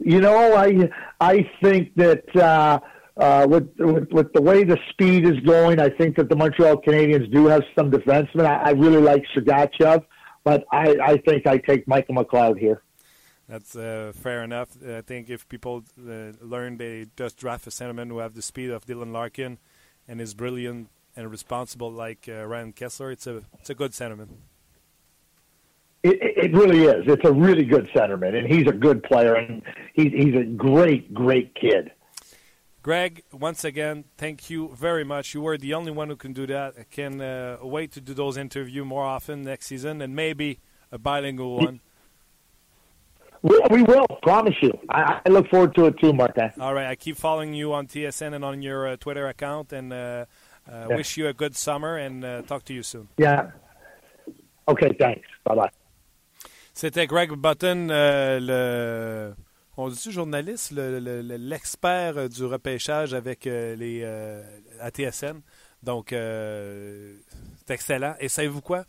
[0.00, 0.90] you know, I
[1.20, 2.36] I think that.
[2.36, 2.80] Uh,
[3.16, 6.78] uh, with, with, with the way the speed is going, I think that the Montreal
[6.78, 8.46] Canadiens do have some defensemen.
[8.46, 10.04] I, I really like Sergachev,
[10.44, 12.82] but I, I think I take Michael McLeod here.
[13.48, 14.70] That's uh, fair enough.
[14.82, 18.70] I think if people uh, learn they just draft a centerman who have the speed
[18.70, 19.58] of Dylan Larkin
[20.08, 24.30] and is brilliant and responsible like uh, Ryan Kessler, it's a it's a good sentiment.
[26.02, 27.04] It, it really is.
[27.06, 31.12] It's a really good centerman, and he's a good player, and he's he's a great,
[31.12, 31.92] great kid.
[32.82, 35.34] Greg, once again, thank you very much.
[35.34, 36.74] You were the only one who can do that.
[36.78, 40.58] I can uh, wait to do those interviews more often next season, and maybe
[40.90, 41.80] a bilingual one.
[43.42, 44.72] We, we will, promise you.
[44.88, 46.50] I, I look forward to it too, Martin.
[46.60, 49.92] All right, I keep following you on TSN and on your uh, Twitter account, and
[49.92, 50.96] uh, uh, Yeah.
[50.96, 53.08] wish you a good summer, and uh, talk to you soon.
[53.16, 53.50] Yeah.
[54.68, 55.26] Okay, thanks.
[55.44, 55.70] Bye bye.
[56.74, 59.36] C'était Greg Button, euh, le.
[59.76, 64.42] On dit journaliste, le- le- le- l'expert euh, du repêchage avec euh, les euh,
[64.80, 65.40] ATSN.
[65.82, 68.14] Donc, c'est excellent.
[68.20, 68.84] Et savez-vous quoi?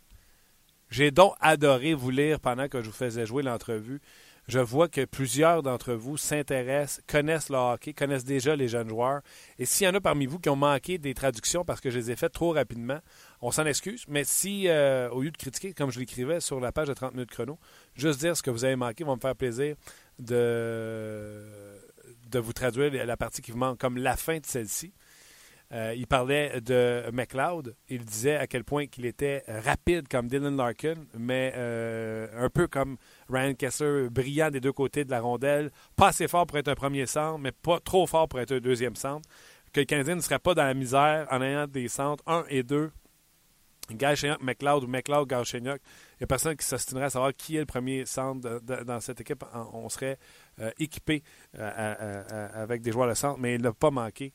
[0.90, 4.00] J'ai donc adoré vous lire pendant que je vous faisais jouer l'entrevue.
[4.46, 9.22] Je vois que plusieurs d'entre vous s'intéressent, connaissent le hockey, connaissent déjà les jeunes joueurs.
[9.58, 11.98] Et s'il y en a parmi vous qui ont manqué des traductions parce que je
[11.98, 13.00] les ai faites trop rapidement,
[13.40, 14.04] on s'en excuse.
[14.06, 14.68] Mais si,
[15.10, 17.58] au lieu de critiquer, comme je l'écrivais sur la page de 30 minutes chrono,
[17.96, 19.74] juste dire ce que vous avez manqué va me faire plaisir
[20.18, 21.80] de,
[22.34, 24.92] vous traduire la partie qui vous manque, comme la fin de celle-ci.
[25.72, 27.74] Euh, il parlait de McLeod.
[27.88, 32.68] Il disait à quel point qu'il était rapide comme Dylan Larkin, mais euh, un peu
[32.68, 32.96] comme
[33.28, 36.74] Ryan Kessler, brillant des deux côtés de la rondelle, pas assez fort pour être un
[36.74, 39.28] premier centre, mais pas trop fort pour être un deuxième centre.
[39.72, 42.62] Que le Canadien ne serait pas dans la misère en ayant des centres 1 et
[42.62, 42.92] 2.
[43.90, 45.80] Galchenyuk, McLeod ou McLeod, Galchenyuk.
[46.12, 49.20] Il n'y a personne qui s'ostinerait à savoir qui est le premier centre dans cette
[49.20, 49.44] équipe.
[49.72, 50.18] On serait
[50.60, 51.22] euh, équipé
[51.58, 54.32] euh, avec des joueurs de centre, mais il n'a pas manqué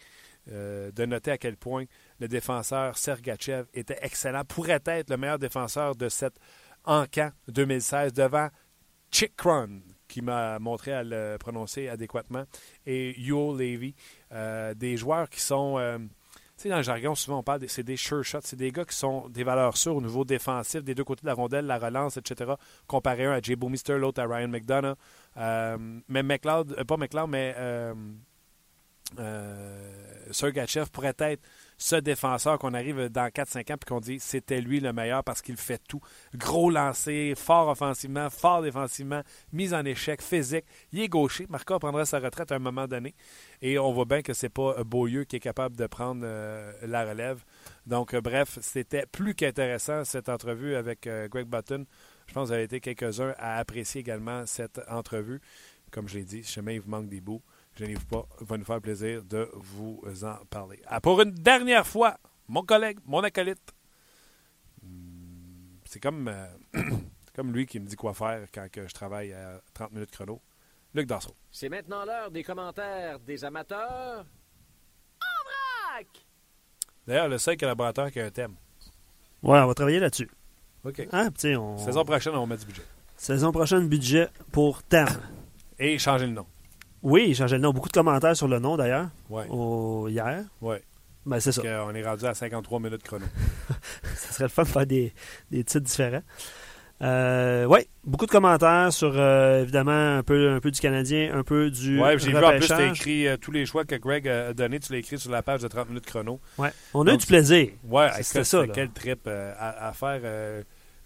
[0.51, 1.85] euh, de noter à quel point
[2.19, 6.39] le défenseur Sergachev était excellent, pourrait être le meilleur défenseur de cette
[6.85, 8.49] encan 2016 devant
[9.11, 12.45] Chick Cron, qui m'a montré à le prononcer adéquatement,
[12.85, 13.95] et Yo Levy,
[14.75, 16.09] des joueurs qui sont...
[16.63, 18.39] sais, dans le jargon, souvent, on parle, c'est des sure shots.
[18.43, 21.27] C'est des gars qui sont des valeurs sûres au niveau défensif, des deux côtés de
[21.27, 22.53] la rondelle, la relance, etc.
[22.87, 24.95] Comparé un à Jay Boomister, l'autre à Ryan McDonough.
[25.37, 27.93] Euh, mais McLeod, euh, pas McLeod, mais euh,
[30.31, 31.41] Sergachev pourrait être
[31.77, 35.41] ce défenseur qu'on arrive dans 4-5 ans puis qu'on dit c'était lui le meilleur parce
[35.41, 36.01] qu'il fait tout.
[36.35, 39.21] Gros lancé, fort offensivement, fort défensivement,
[39.53, 40.65] mise en échec, physique.
[40.91, 41.47] Il est gaucher.
[41.49, 43.15] Marco prendra sa retraite à un moment donné.
[43.61, 46.71] Et on voit bien que c'est pas euh, Beaulieu qui est capable de prendre euh,
[46.83, 47.43] la relève.
[47.85, 51.85] Donc, euh, bref, c'était plus qu'intéressant cette entrevue avec euh, Greg Button.
[52.27, 55.41] Je pense que vous avez été quelques-uns à apprécier également cette entrevue.
[55.91, 57.41] Comme je l'ai dit, si jamais il vous manque des bouts,
[57.79, 60.81] gênez-vous pas, il va nous faire plaisir de vous en parler.
[60.85, 62.17] Ah, pour une dernière fois,
[62.47, 63.73] mon collègue, mon acolyte,
[64.83, 66.47] hum, c'est comme, euh,
[67.35, 70.41] comme lui qui me dit quoi faire quand que je travaille à 30 minutes chrono.
[70.93, 71.35] Luc Dassault.
[71.51, 74.25] C'est maintenant l'heure des commentaires des amateurs.
[75.21, 76.07] En vrac!
[77.05, 78.55] D'ailleurs, le seul collaborateur qui a un thème.
[79.43, 80.29] Ouais, on va travailler là-dessus.
[80.83, 81.07] OK.
[81.11, 81.77] Hein, on...
[81.77, 82.81] Saison prochaine, on met du budget.
[83.15, 85.07] Saison prochaine, budget pour Tam.
[85.77, 86.47] Et changer le nom.
[87.03, 87.71] Oui, changer le nom.
[87.71, 89.45] Beaucoup de commentaires sur le nom, d'ailleurs, Ouais.
[89.49, 90.07] au...
[90.09, 90.43] hier.
[90.61, 90.81] Ouais.
[91.25, 91.61] Ben, c'est ça.
[91.61, 93.25] Qu'on est rendu à 53 minutes chrono.
[94.15, 95.13] Ça serait le fun de faire des,
[95.51, 96.21] des titres différents.
[97.01, 101.43] Euh, oui, beaucoup de commentaires sur, euh, évidemment, un peu, un peu du Canadien, un
[101.43, 104.27] peu du puis j'ai vu en plus, tu écrit euh, tous les choix que Greg
[104.27, 106.41] a donnés, tu l'as écrit sur la page de 30 minutes chrono.
[106.57, 106.71] Ouais.
[106.93, 107.69] On a eu du plaisir.
[107.69, 108.73] Écoute, c'était ça, là.
[108.73, 110.19] quel trip à, à faire.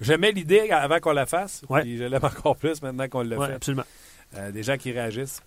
[0.01, 1.81] J'aimais l'idée avant qu'on la fasse, Ouais.
[1.81, 3.53] puis je l'aime encore plus maintenant qu'on l'a Ouais, fait.
[3.53, 3.85] absolument.
[4.51, 5.41] Des gens qui réagissent.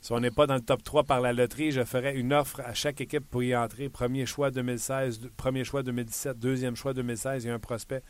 [0.00, 2.60] Si on n'est pas dans le top 3 par la loterie, je ferai une offre
[2.60, 3.88] à chaque équipe pour y entrer.
[3.88, 8.02] Premier choix 2016, deux- premier choix 2017, deuxième choix 2016 et un prospect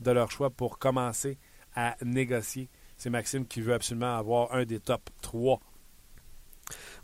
[0.00, 1.38] de leur choix pour commencer
[1.74, 2.68] à négocier.
[2.96, 5.60] C'est Maxime qui veut absolument avoir un des top 3.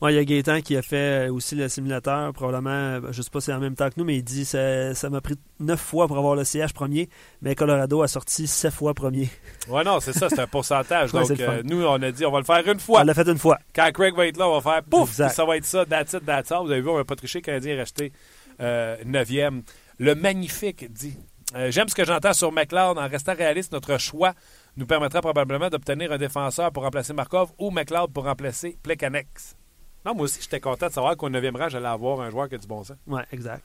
[0.00, 3.22] Ouais, il y a Gaétan qui a fait euh, aussi le simulateur, probablement, euh, je
[3.22, 5.20] sais pas si c'est en même temps que nous, mais il dit ça ça m'a
[5.20, 7.08] pris neuf fois pour avoir le CH premier,
[7.42, 9.28] mais Colorado a sorti sept fois premier.
[9.68, 11.10] Ouais, non, c'est ça, c'est un pourcentage.
[11.16, 13.00] Ouais, Donc, euh, nous, on a dit, on va le faire une fois.
[13.00, 13.58] On l'a fait une fois.
[13.74, 16.26] Quand Craig va être là, on va faire pouf, ça va être ça, that's it,
[16.26, 16.64] that's all.
[16.64, 18.12] Vous avez vu, on va pas tricher, le Canadien est resté
[18.60, 19.62] euh, neuvième.
[19.98, 21.16] Le magnifique dit
[21.54, 22.98] euh, J'aime ce que j'entends sur McLeod.
[22.98, 24.34] En restant réaliste, notre choix
[24.76, 29.56] nous permettra probablement d'obtenir un défenseur pour remplacer Markov ou McLeod pour remplacer Plekanex.
[30.04, 32.54] Non, moi aussi, j'étais content de savoir qu'au 9e rang, j'allais avoir un joueur qui
[32.54, 32.96] a du bon sens.
[33.06, 33.64] Ouais, exact.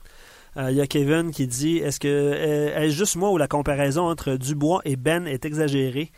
[0.56, 3.46] Euh, Il y a Kevin qui dit Est-ce que euh, est-ce juste moi où la
[3.48, 6.10] comparaison entre Dubois et Ben est exagérée?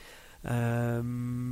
[0.47, 1.03] Euh,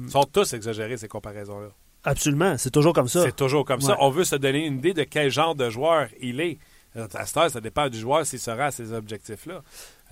[0.05, 1.69] Ils sont tous exagérés, ces comparaisons-là.
[2.05, 3.23] Absolument, c'est toujours comme ça.
[3.23, 3.97] C'est toujours comme ça.
[4.01, 6.59] On veut se donner une idée de quel genre de joueur il est.
[6.97, 9.63] Euh, À cette heure, ça dépend du joueur s'il sera à ces objectifs-là.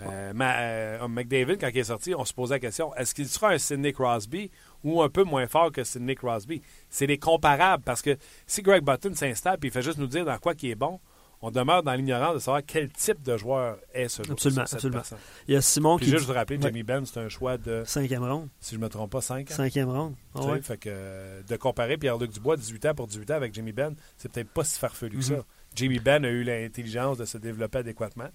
[0.03, 3.51] Euh, euh, McDavid, quand il est sorti, on se posait la question est-ce qu'il sera
[3.51, 4.51] un Sidney Crosby
[4.85, 6.63] ou un peu moins fort que Sidney Crosby?
[6.89, 10.25] C'est les comparables parce que si Greg Button s'installe et il fait juste nous dire
[10.25, 11.01] dans quoi il est bon,
[11.43, 14.33] on demeure dans l'ignorance de savoir quel type de joueur est ce joueur.
[14.35, 14.99] Absolument, cette absolument.
[14.99, 15.19] personne.
[15.49, 16.63] Il y a Simon Puis qui juste vous rappeler, Ouais.
[16.65, 18.49] Jamie Benn, c'est un choix de, cinquième ronde.
[18.61, 19.55] si je ne me trompe pas, 5 ans.
[19.55, 20.15] Cinquième ronde.
[20.35, 20.61] Ah ouais.
[20.61, 23.95] Fait que euh, de comparer Pierre-Luc Dubois, 18 ans pour 18 ans, avec Jamie Benn,
[24.19, 25.37] c'est peut-être pas si farfelu que ça.
[25.37, 25.43] Mhm.
[25.75, 28.29] Jamie Benn a eu l'intelligence de se développer adéquatement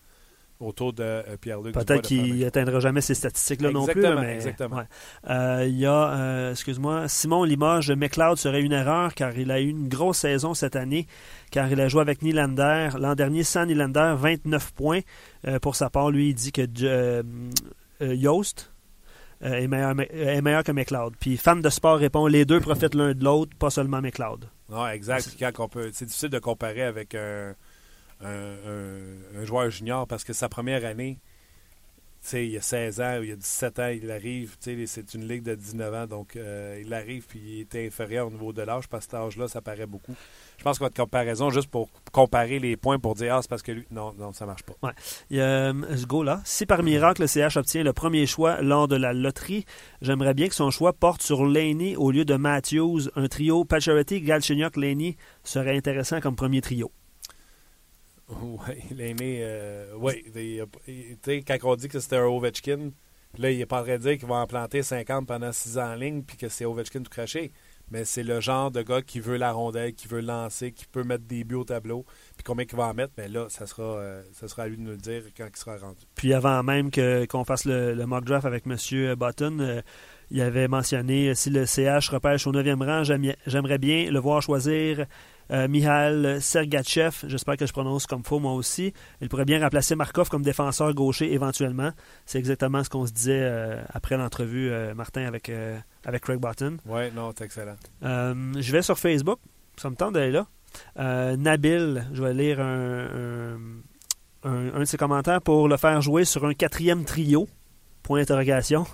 [0.59, 1.73] autour de euh, Pierre-Luc.
[1.73, 4.01] Peut-être qu'il n'atteindra jamais ces statistiques-là non plus.
[4.01, 4.77] Là, mais, exactement.
[4.77, 4.83] ouais.
[5.29, 9.59] Euh, Il y a, euh, excuse-moi, Simon Limoges McLeod serait une erreur car il a
[9.59, 11.07] eu une grosse saison cette année,
[11.51, 12.89] car il a joué avec Nylander.
[12.97, 15.01] L'an dernier, sans Nylander, 29 points.
[15.61, 17.23] Pour sa part, lui, il dit que
[18.01, 18.71] Yost
[19.41, 21.15] est, meilleur, est meilleur que McLeod.
[21.19, 24.49] Puis fan de sport répond les deux profitent l'un de l'autre, pas seulement McLeod.
[24.69, 25.35] Non, exact.
[25.37, 27.53] Quand on peut, c'est difficile de comparer avec un,
[28.21, 31.19] un- joueur junior parce que sa première année,
[32.33, 35.93] il a 16 ans, il a 17 ans, il arrive, c'est une ligue de 19
[35.93, 39.11] ans, donc euh, il arrive puis il est inférieur au niveau de l'âge, parce que
[39.11, 40.15] cet âge-là, ça paraît beaucoup.
[40.57, 43.61] Je pense que votre comparaison, juste pour comparer les points, pour dire, ah, c'est parce
[43.61, 44.73] que lui, non, non, ça marche pas.
[44.81, 44.93] A
[45.33, 45.73] euh,
[46.07, 46.41] go-là.
[46.45, 49.65] Si par miracle le CH obtient le premier choix lors de la loterie,
[50.01, 53.01] j'aimerais bien que son choix porte sur Laney au lieu de Matthews.
[53.15, 56.91] Un trio Pacioretty, Galchenyuk, Laney serait intéressant comme premier trio.
[58.41, 60.23] Oui, l'aîné, euh, oui.
[60.33, 62.91] Tu sais, quand on dit que c'était un Ovechkin,
[63.37, 65.91] là, il est pas en train dire qu'il va en planter 50 pendant 6 ans
[65.91, 67.51] en ligne, puis que c'est Ovechkin tout craché.
[67.91, 71.03] Mais c'est le genre de gars qui veut la rondelle, qui veut lancer, qui peut
[71.03, 72.03] mettre des buts au tableau.
[72.35, 74.77] Puis combien il va en mettre, mais là, ça sera, euh, ça sera à lui
[74.77, 75.99] de nous le dire quand il sera rendu.
[76.15, 78.75] Puis avant même que- qu'on fasse le, mock draft avec M.
[79.15, 79.81] Button, euh,
[80.31, 84.41] il avait mentionné si le CH repêche au 9e rang, j'aime- j'aimerais bien le voir
[84.41, 85.05] choisir
[85.51, 87.15] euh, Mihail Sergachev.
[87.27, 88.93] J'espère que je prononce comme faux moi aussi.
[89.21, 91.91] Il pourrait bien remplacer Markov comme défenseur gaucher éventuellement.
[92.25, 96.39] C'est exactement ce qu'on se disait euh, après l'entrevue, euh, Martin, avec, euh, avec Craig
[96.39, 96.77] Button.
[96.85, 97.75] Oui, non, c'est excellent.
[98.01, 99.39] Je vais sur Facebook.
[99.77, 101.35] Ça me tente d'aller là.
[101.37, 103.59] Nabil, je vais lire un, un-
[104.49, 107.47] un- un de ses commentaires pour le faire jouer sur un quatrième trio.
[108.05, 108.85] Point d'interrogation.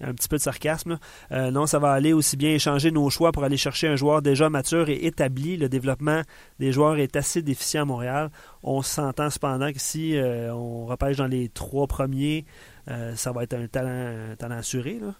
[0.00, 0.92] Un petit peu de sarcasme.
[0.92, 0.98] là.
[1.32, 4.22] Euh, non, ça va aller aussi bien échanger nos choix pour aller chercher un joueur
[4.22, 5.58] déjà mature et établi.
[5.58, 6.22] Le développement
[6.58, 8.30] des joueurs est assez déficient à Montréal.
[8.62, 12.46] On s'entend cependant que si euh, on repêche dans les trois premiers,
[12.88, 14.98] euh, ça va être un talent, un talent assuré.
[14.98, 15.14] là.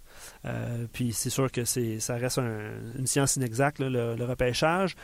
[0.47, 4.25] Euh, puis c'est sûr que c'est, ça reste un- une science inexacte, là, le, le
[4.25, 4.95] repêchage.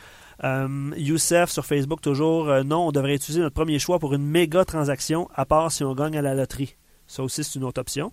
[0.44, 4.64] Euh, Youssef sur Facebook toujours, non, on devrait utiliser notre premier choix pour une méga
[4.64, 6.76] transaction, à part si on gagne à la loterie.
[7.06, 8.12] Ça aussi, c'est une autre option.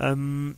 [0.00, 0.52] Euh,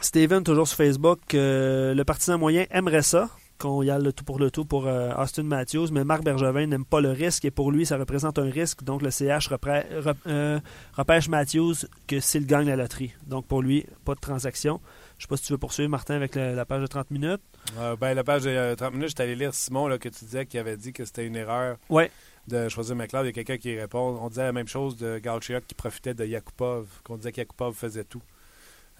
[0.00, 3.28] Steven, toujours sur Facebook, euh, le partisan moyen aimerait ça,
[3.58, 6.66] qu'on y aille le tout pour le tout pour euh, Austin Matthews, mais Marc Bergevin
[6.66, 8.82] n'aime pas le risque et pour lui, ça représente un risque.
[8.82, 10.58] Donc le CH rep- euh,
[10.94, 11.74] repêche Matthews
[12.06, 13.12] que s'il gagne la loterie.
[13.26, 14.80] Donc pour lui, pas de transaction.
[15.18, 17.42] Je sais pas si tu veux poursuivre, Martin, avec la, la page de 30 minutes.
[17.78, 20.24] Euh, ben, la page de euh, 30 minutes, j'étais allé lire Simon là, que tu
[20.24, 22.10] disais qu'il avait dit que c'était une erreur Ouais.
[22.48, 23.24] De choisir McLeod.
[23.24, 24.18] Il y a quelqu'un qui répond.
[24.20, 27.74] On disait la même chose de Galchenyuk qui profitait de Yakupov, qu'on disait que Yakupov
[27.74, 28.22] faisait tout.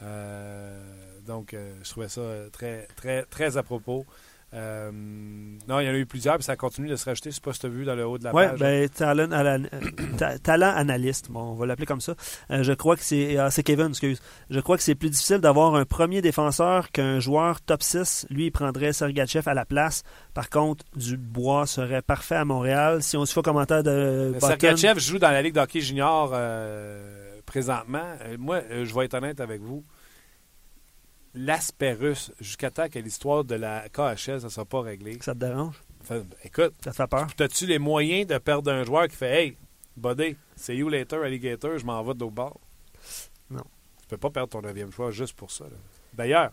[0.03, 2.23] Euh, donc, euh, je trouvais ça
[2.53, 4.07] très, très, très à propos.
[4.53, 7.31] Euh, non, il y en a eu plusieurs, puis ça continue de se rajouter.
[7.31, 8.59] Je sais pas si tu as vu dans le haut de la Ouais, page.
[8.59, 12.15] ben, talent, euh, analyste, bon, on va l'appeler comme ça.
[12.51, 13.37] Euh, je crois que c'est.
[13.37, 14.21] ah, c'est Kevin, excuse.
[14.51, 18.27] Je crois que c'est plus difficile d'avoir un premier défenseur qu'un joueur top 6.
[18.31, 20.03] Lui, il prendrait Sergachev à la place.
[20.35, 23.03] Par contre, Dubois serait parfait à Montréal.
[23.03, 27.39] Si on se fait commentaire de Button- Sergachev joue dans la Ligue d'hockey junior euh,
[27.47, 28.03] présentement.
[28.23, 29.85] Euh, moi, euh, je vais être honnête avec vous.
[31.35, 35.19] L'aspect russe, jusqu'à temps que l'histoire de la KHL ne soit pas réglée.
[35.21, 35.81] Ça te dérange?
[36.03, 37.29] Fait- écoute, Ça te fait peur?
[37.39, 39.57] as-tu les moyens de perdre un joueur qui fait Hey,
[39.97, 42.61] buddy, c'est you later, alligator, je m'en vais de l'autre bord?
[43.49, 43.63] Non.
[44.03, 45.67] Tu peux pas perdre ton neuvième choix juste pour ça.
[46.13, 46.53] D'ailleurs,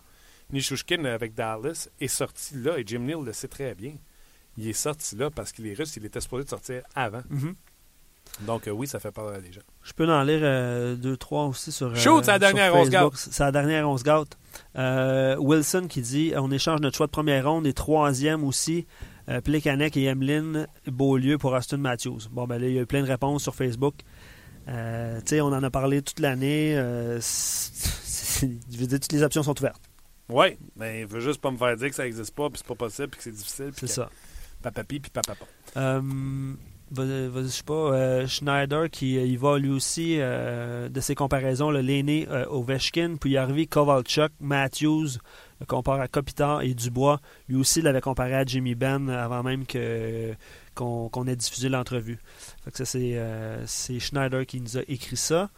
[0.51, 3.95] Nishushkin avec Dallas est sorti là, et Jim Neal le sait très bien.
[4.57, 7.23] Il est sorti là parce qu'il est russe, il était supposé de sortir avant.
[7.29, 7.55] Mhm.
[8.41, 9.61] Donc euh, oui, ça fait peur à des gens.
[9.83, 11.87] Je peux en lire euh, deux, trois aussi sur.
[11.87, 12.89] euh, Shoot, sur dernière, on se
[13.51, 14.03] dernière, on se
[15.39, 18.85] Wilson qui dit on échange notre choix de première ronde et troisième aussi.
[19.43, 22.29] Plekanec et Emeline Beaulieu pour Austin Matthews.
[22.31, 23.95] Bon, ben là, il y a eu plein de réponses sur Facebook.
[24.69, 26.77] Euh, tu sais, on en a parlé toute l'année.
[26.77, 29.81] Euh, je veux dire, toutes les options sont ouvertes.
[30.29, 32.67] Oui, mais il veut juste pas me faire dire que ça n'existe pas, puis c'est
[32.67, 33.71] pas possible, puis que c'est difficile.
[33.77, 34.09] C'est ça.
[34.61, 35.45] Papapi, puis papapa.
[35.77, 36.01] Euh,
[36.95, 41.69] je sais pas, euh, Schneider qui euh, y va lui aussi euh, de ses comparaisons,
[41.69, 45.19] l'aîné euh, Ovechkin, puis Harvey Kovalchuk, Matthews,
[45.59, 47.19] le compare à Kopitar et Dubois.
[47.49, 49.65] Lui aussi l'avait comparé à Jimmy Ben avant même
[50.75, 52.19] qu'on ait diffusé l'entrevue.
[52.73, 55.49] Ça c'est Schneider qui nous a écrit ça.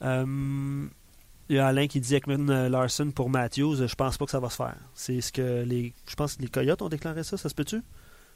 [0.00, 3.86] Il y a Alain qui dit Ekman Larson pour Matthews.
[3.86, 4.76] Je pense pas que ça va se faire.
[4.94, 5.92] C'est ce que les.
[6.08, 7.82] Je pense que les Coyotes ont déclaré ça, ça se peut-tu?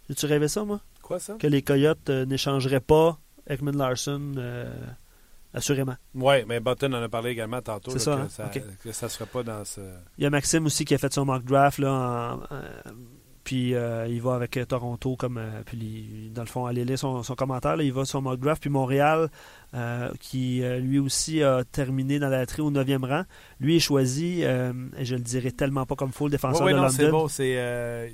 [0.08, 0.80] J'ai-tu rêvé ça, moi?
[1.12, 1.34] Quoi ça?
[1.38, 4.72] Que les Coyotes euh, n'échangeraient pas Ekman Larson, euh,
[5.52, 5.96] assurément.
[6.14, 7.90] Oui, mais Button en a parlé également tantôt.
[7.90, 8.62] C'est là, ça, que, hein?
[8.62, 9.80] ça que ça serait pas dans ce.
[10.16, 12.56] Il y a Maxime aussi qui a fait son mock draft, là, en-
[13.44, 17.22] puis euh, il va avec Toronto, comme, euh, puis dans le fond, allez lire son,
[17.24, 19.28] son commentaire, là, il va sur son mock draft, puis Montréal,
[19.74, 23.24] euh, qui lui aussi a terminé dans la tri au 9e rang,
[23.60, 26.78] lui est choisi, et je le dirai tellement pas comme faux, le défenseur Oui, de
[26.78, 27.28] non, c'est London, beau.
[27.28, 27.54] C'est.
[27.58, 28.08] Euh,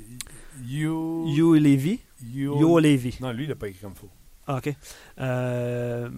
[0.67, 1.27] you.
[1.29, 2.01] Yo Levy.
[2.25, 3.19] Yo Levy.
[3.21, 4.11] Non, lui, il n'a pas écrit comme faux.
[4.47, 4.75] Ah, OK.
[5.21, 6.09] Euh,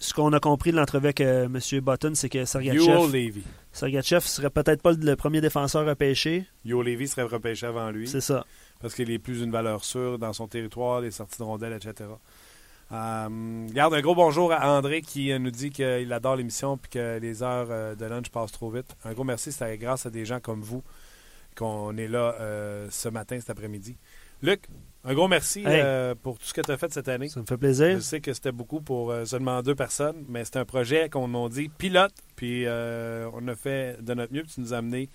[0.00, 1.80] ce qu'on a compris de l'entrevue avec euh, M.
[1.80, 3.42] Button, c'est que Yo Sergachev, Levy.
[3.70, 6.46] Sergachev serait peut-être pas le premier défenseur à pêcher.
[6.64, 8.08] Yo Levy serait repêché avant lui.
[8.08, 8.46] C'est ça.
[8.80, 12.08] parce qu'il est plus une valeur sûre dans son territoire, les sorties de rondelles, etc.
[12.92, 16.88] Euh, garde un gros bonjour à André qui euh, nous dit qu'il adore l'émission et
[16.88, 18.96] que les heures de lunch passent trop vite.
[19.04, 20.82] Un gros merci, c'est grâce à des gens comme vous
[21.56, 22.36] qu'on est là
[22.90, 23.98] ce matin, cet après-midi.
[24.40, 24.62] Luc,
[25.04, 25.80] un gros merci Hey.
[25.82, 27.28] euh, pour tout ce que tu as fait cette année.
[27.28, 27.96] Ça me fait plaisir.
[27.96, 31.32] Je sais que c'était beaucoup pour euh, seulement deux personnes, mais c'est un projet qu'on
[31.44, 34.78] a dit pilote, puis euh, on a fait de notre mieux, puis tu nous as
[34.78, 35.08] amené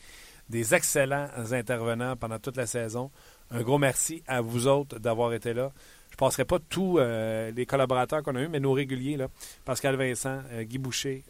[0.49, 3.11] des excellents intervenants pendant toute la saison.
[3.51, 5.71] Un gros merci à vous autres d'avoir été là.
[6.09, 9.27] Je ne passerai pas tous les collaborateurs qu'on a eus, mais nos réguliers, là,
[9.65, 11.23] Pascal Vincent, Guy Boucher,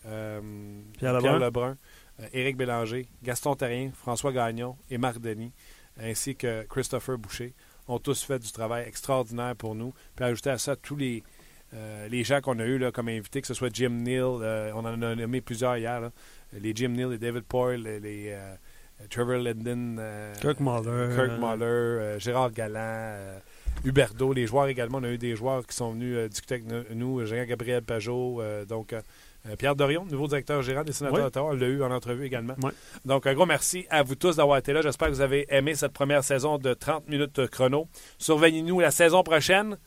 [0.98, 1.40] Pierre Lebrun.
[1.40, 1.78] Lebrun,
[2.22, 5.52] euh, Éric Bélanger, Gaston Terrien, François Gagnon et Marc Denis,
[6.00, 7.54] ainsi que Christopher Boucher,
[7.88, 9.94] ont tous fait du travail extraordinaire pour nous.
[10.16, 11.24] Puis ajouter à ça tous les,
[11.74, 14.72] euh, les gens qu'on a eus là, comme invités, que ce soit Jim Neal, euh,
[14.74, 16.12] on en a nommé plusieurs hier, là.
[16.54, 18.56] les Jim Neal, les David Poyle, les, les, euh,
[19.10, 20.02] Trevor Linden,
[20.40, 21.14] Kirk Muller.
[21.16, 23.42] Kirk Muller, Gérard Galland,
[23.84, 25.00] Huberdo, les joueurs également.
[25.00, 28.96] On a eu des joueurs qui sont venus discuter avec no- nous, Jean-Gabriel Pajot, donc
[29.58, 31.24] Pierre Dorion, nouveau directeur gérant des sénateurs Oui.
[31.26, 32.56] d'Ottawa, on l'a eu en entrevue également.
[32.64, 32.72] Oui.
[33.06, 34.82] Donc un gros merci à vous tous d'avoir été là.
[34.82, 37.88] J'espère que vous avez aimé cette première saison de 30 minutes chrono.
[38.18, 39.78] Surveillez-nous la saison prochaine.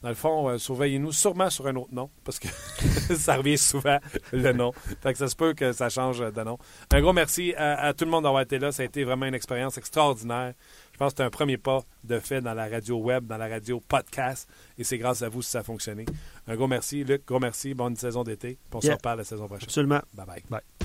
[0.00, 2.46] Dans le fond, euh, surveillez-nous sûrement sur un autre nom, parce que
[3.16, 3.98] ça revient souvent,
[4.32, 4.70] le nom.
[5.02, 6.56] Fait que ça se peut que ça change de nom.
[6.92, 8.70] Un gros merci à, à tout le monde d'avoir été là.
[8.70, 10.54] Ça a été vraiment une expérience extraordinaire.
[10.98, 13.46] Je pense que c'est un premier pas de fait dans la radio web, dans la
[13.46, 14.48] radio podcast.
[14.78, 16.04] Et c'est grâce à vous si ça a fonctionné.
[16.48, 17.24] Un gros merci, Luc.
[17.24, 17.72] Gros merci.
[17.72, 18.58] Bonne saison d'été.
[18.68, 19.68] Puis on se reparle la saison prochaine.
[19.68, 20.00] Absolument.
[20.12, 20.42] Bye bye.
[20.50, 20.77] Bye.